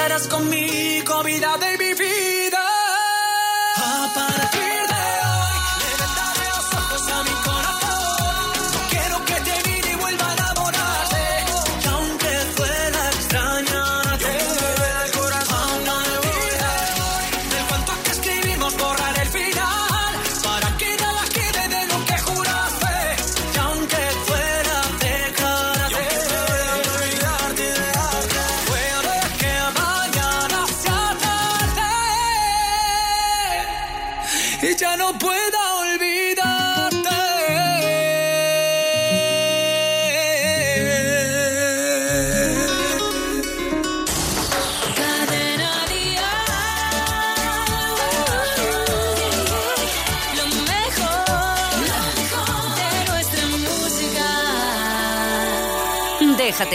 estarás 0.00 0.28
conmigo, 0.28 1.22
vida 1.24 1.58
de 1.58 1.79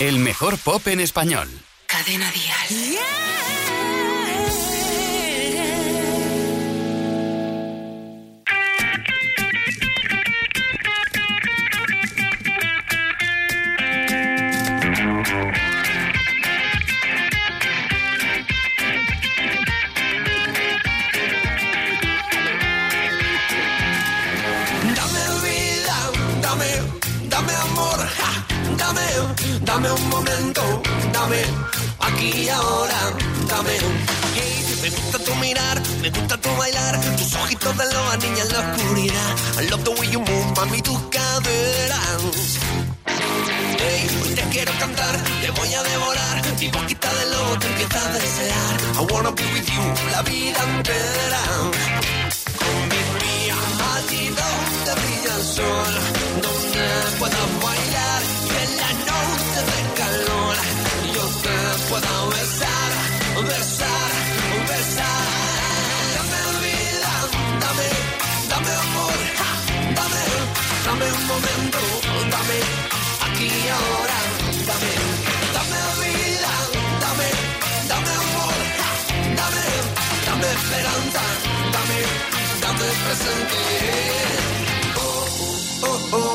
El 0.00 0.20
mejor 0.20 0.58
pop 0.58 0.86
en 0.86 1.00
español. 1.00 1.48
Cadena 1.88 2.30
Díaz. 2.30 2.68
Yeah. 2.68 3.47
dame 29.80 29.92
un 29.92 30.08
momento, 30.08 30.82
dame 31.12 31.40
aquí 32.00 32.30
y 32.42 32.48
ahora, 32.48 32.98
dame 33.48 33.70
hey, 34.34 34.64
me 34.82 34.90
gusta 34.90 35.18
tu 35.20 35.34
mirar, 35.36 35.80
me 36.02 36.10
gusta 36.10 36.36
tu 36.36 36.48
bailar, 36.56 37.00
tus 37.16 37.34
ojitos 37.34 37.78
de 37.78 37.84
loba, 37.94 38.16
niña 38.16 38.42
en 38.42 38.52
la 38.52 38.58
oscuridad. 38.58 39.30
I 39.60 39.70
love 39.70 39.84
the 39.84 39.90
way 39.90 40.10
you 40.10 40.18
move, 40.18 40.46
mami, 40.56 40.82
tus 40.82 40.98
caderas. 41.10 42.22
Hey, 43.78 44.08
hoy 44.20 44.34
te 44.34 44.42
quiero 44.50 44.72
cantar, 44.80 45.14
te 45.42 45.50
voy 45.52 45.72
a 45.72 45.82
devorar, 45.84 46.42
mi 46.58 46.68
boquita 46.68 47.14
de 47.14 47.26
lobo 47.30 47.58
te 47.60 47.66
empieza 47.68 48.00
a 48.04 48.12
desear. 48.14 48.74
I 48.98 49.12
wanna 49.12 49.30
be 49.30 49.44
with 49.54 49.68
you 49.74 49.84
la 50.10 50.22
vida 50.22 50.60
entera. 50.74 51.42
Con 52.58 52.78
mi 52.90 53.02
mía, 53.22 53.54
a 53.54 54.00
donde 54.10 54.92
brilla 55.00 55.34
el 55.36 55.44
sol, 55.44 55.92
donde 56.42 57.18
pueda 57.20 57.37
puedo 61.88 62.28
besar, 62.28 62.90
besar, 63.50 64.10
besar. 64.68 65.26
Dame 66.16 66.40
vida, 66.64 67.12
dame, 67.64 67.88
dame 68.50 68.72
amor, 68.84 69.18
dame, 69.98 70.24
dame 70.86 71.06
un 71.18 71.24
momento, 71.32 71.80
dame, 72.34 72.58
aquí 73.26 73.46
y 73.46 73.68
ahora, 73.78 74.18
dame, 74.68 74.92
dame 75.56 75.80
vida, 76.00 76.52
dame, 77.04 77.28
dame 77.90 78.12
amor, 78.22 78.58
dame, 79.40 79.66
dame 80.26 80.46
esperanza, 80.58 81.22
dame, 81.74 82.00
dame 82.64 82.86
presente. 83.04 83.60
Oh, 84.96 85.26
oh, 85.82 86.00
oh. 86.12 86.18
oh. 86.18 86.27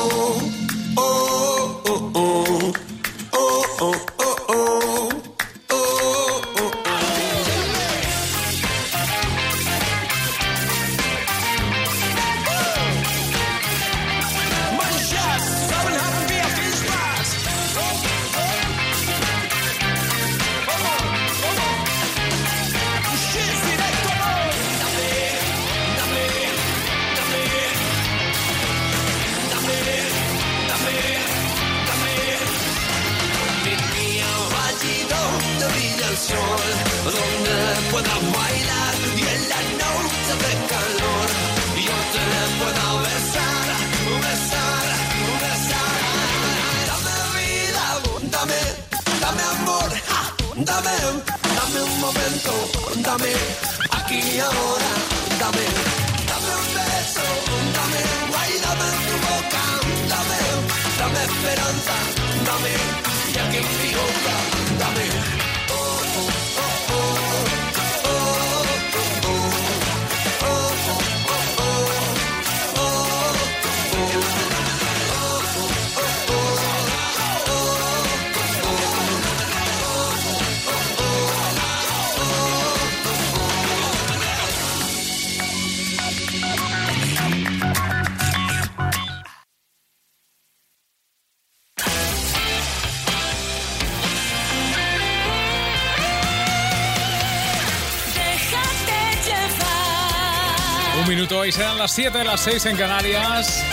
7 102.04 102.18
de 102.18 102.24
las 102.24 102.40
6 102.42 102.66
en 102.66 102.76
Canarias. 102.76 103.64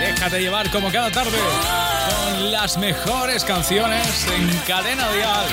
Déjate 0.00 0.40
llevar 0.40 0.70
como 0.70 0.90
cada 0.90 1.10
tarde 1.10 1.36
con 2.08 2.50
las 2.50 2.78
mejores 2.78 3.44
canciones 3.44 4.26
en 4.34 4.48
cadena 4.66 5.06
dial. 5.12 5.46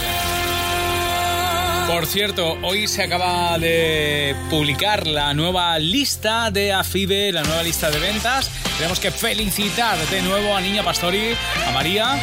Por 1.86 2.06
cierto, 2.06 2.58
hoy 2.62 2.88
se 2.88 3.04
acaba 3.04 3.60
de 3.60 4.38
publicar 4.50 5.06
la 5.06 5.34
nueva 5.34 5.78
lista 5.80 6.50
de 6.50 6.72
AFIBE, 6.72 7.34
la 7.34 7.44
nueva 7.44 7.62
lista 7.62 7.92
de 7.92 8.00
ventas. 8.00 8.50
Tenemos 8.78 9.02
que 9.02 9.12
felicitar 9.12 9.98
de 10.08 10.22
nuevo 10.22 10.56
a 10.56 10.62
Niña 10.62 10.82
Pastori, 10.82 11.36
a 11.68 11.72
María, 11.72 12.18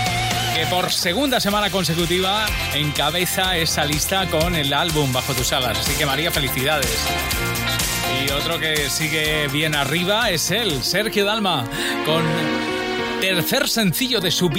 que 0.55 0.65
por 0.65 0.91
segunda 0.91 1.41
semana 1.41 1.69
consecutiva 1.69 2.47
encabeza 2.73 3.59
esa 3.59 3.85
lista 3.85 4.27
con 4.31 4.55
el 4.55 4.73
álbum 4.73 5.13
Bajo 5.13 5.35
tus 5.35 5.53
alas. 5.53 5.79
Así 5.79 5.93
que 5.93 6.07
María, 6.07 6.31
felicidades. 6.31 7.07
Otro 8.37 8.59
que 8.61 8.89
sigue 8.91 9.49
bien 9.49 9.74
arriba 9.74 10.31
es 10.31 10.51
él, 10.51 10.83
Sergio 10.85 11.24
Dalma, 11.24 11.64
con 12.05 12.22
tercer 13.20 13.68
sencillo 13.68 14.20
de 14.20 14.31
su 14.31 14.49
vida. 14.49 14.59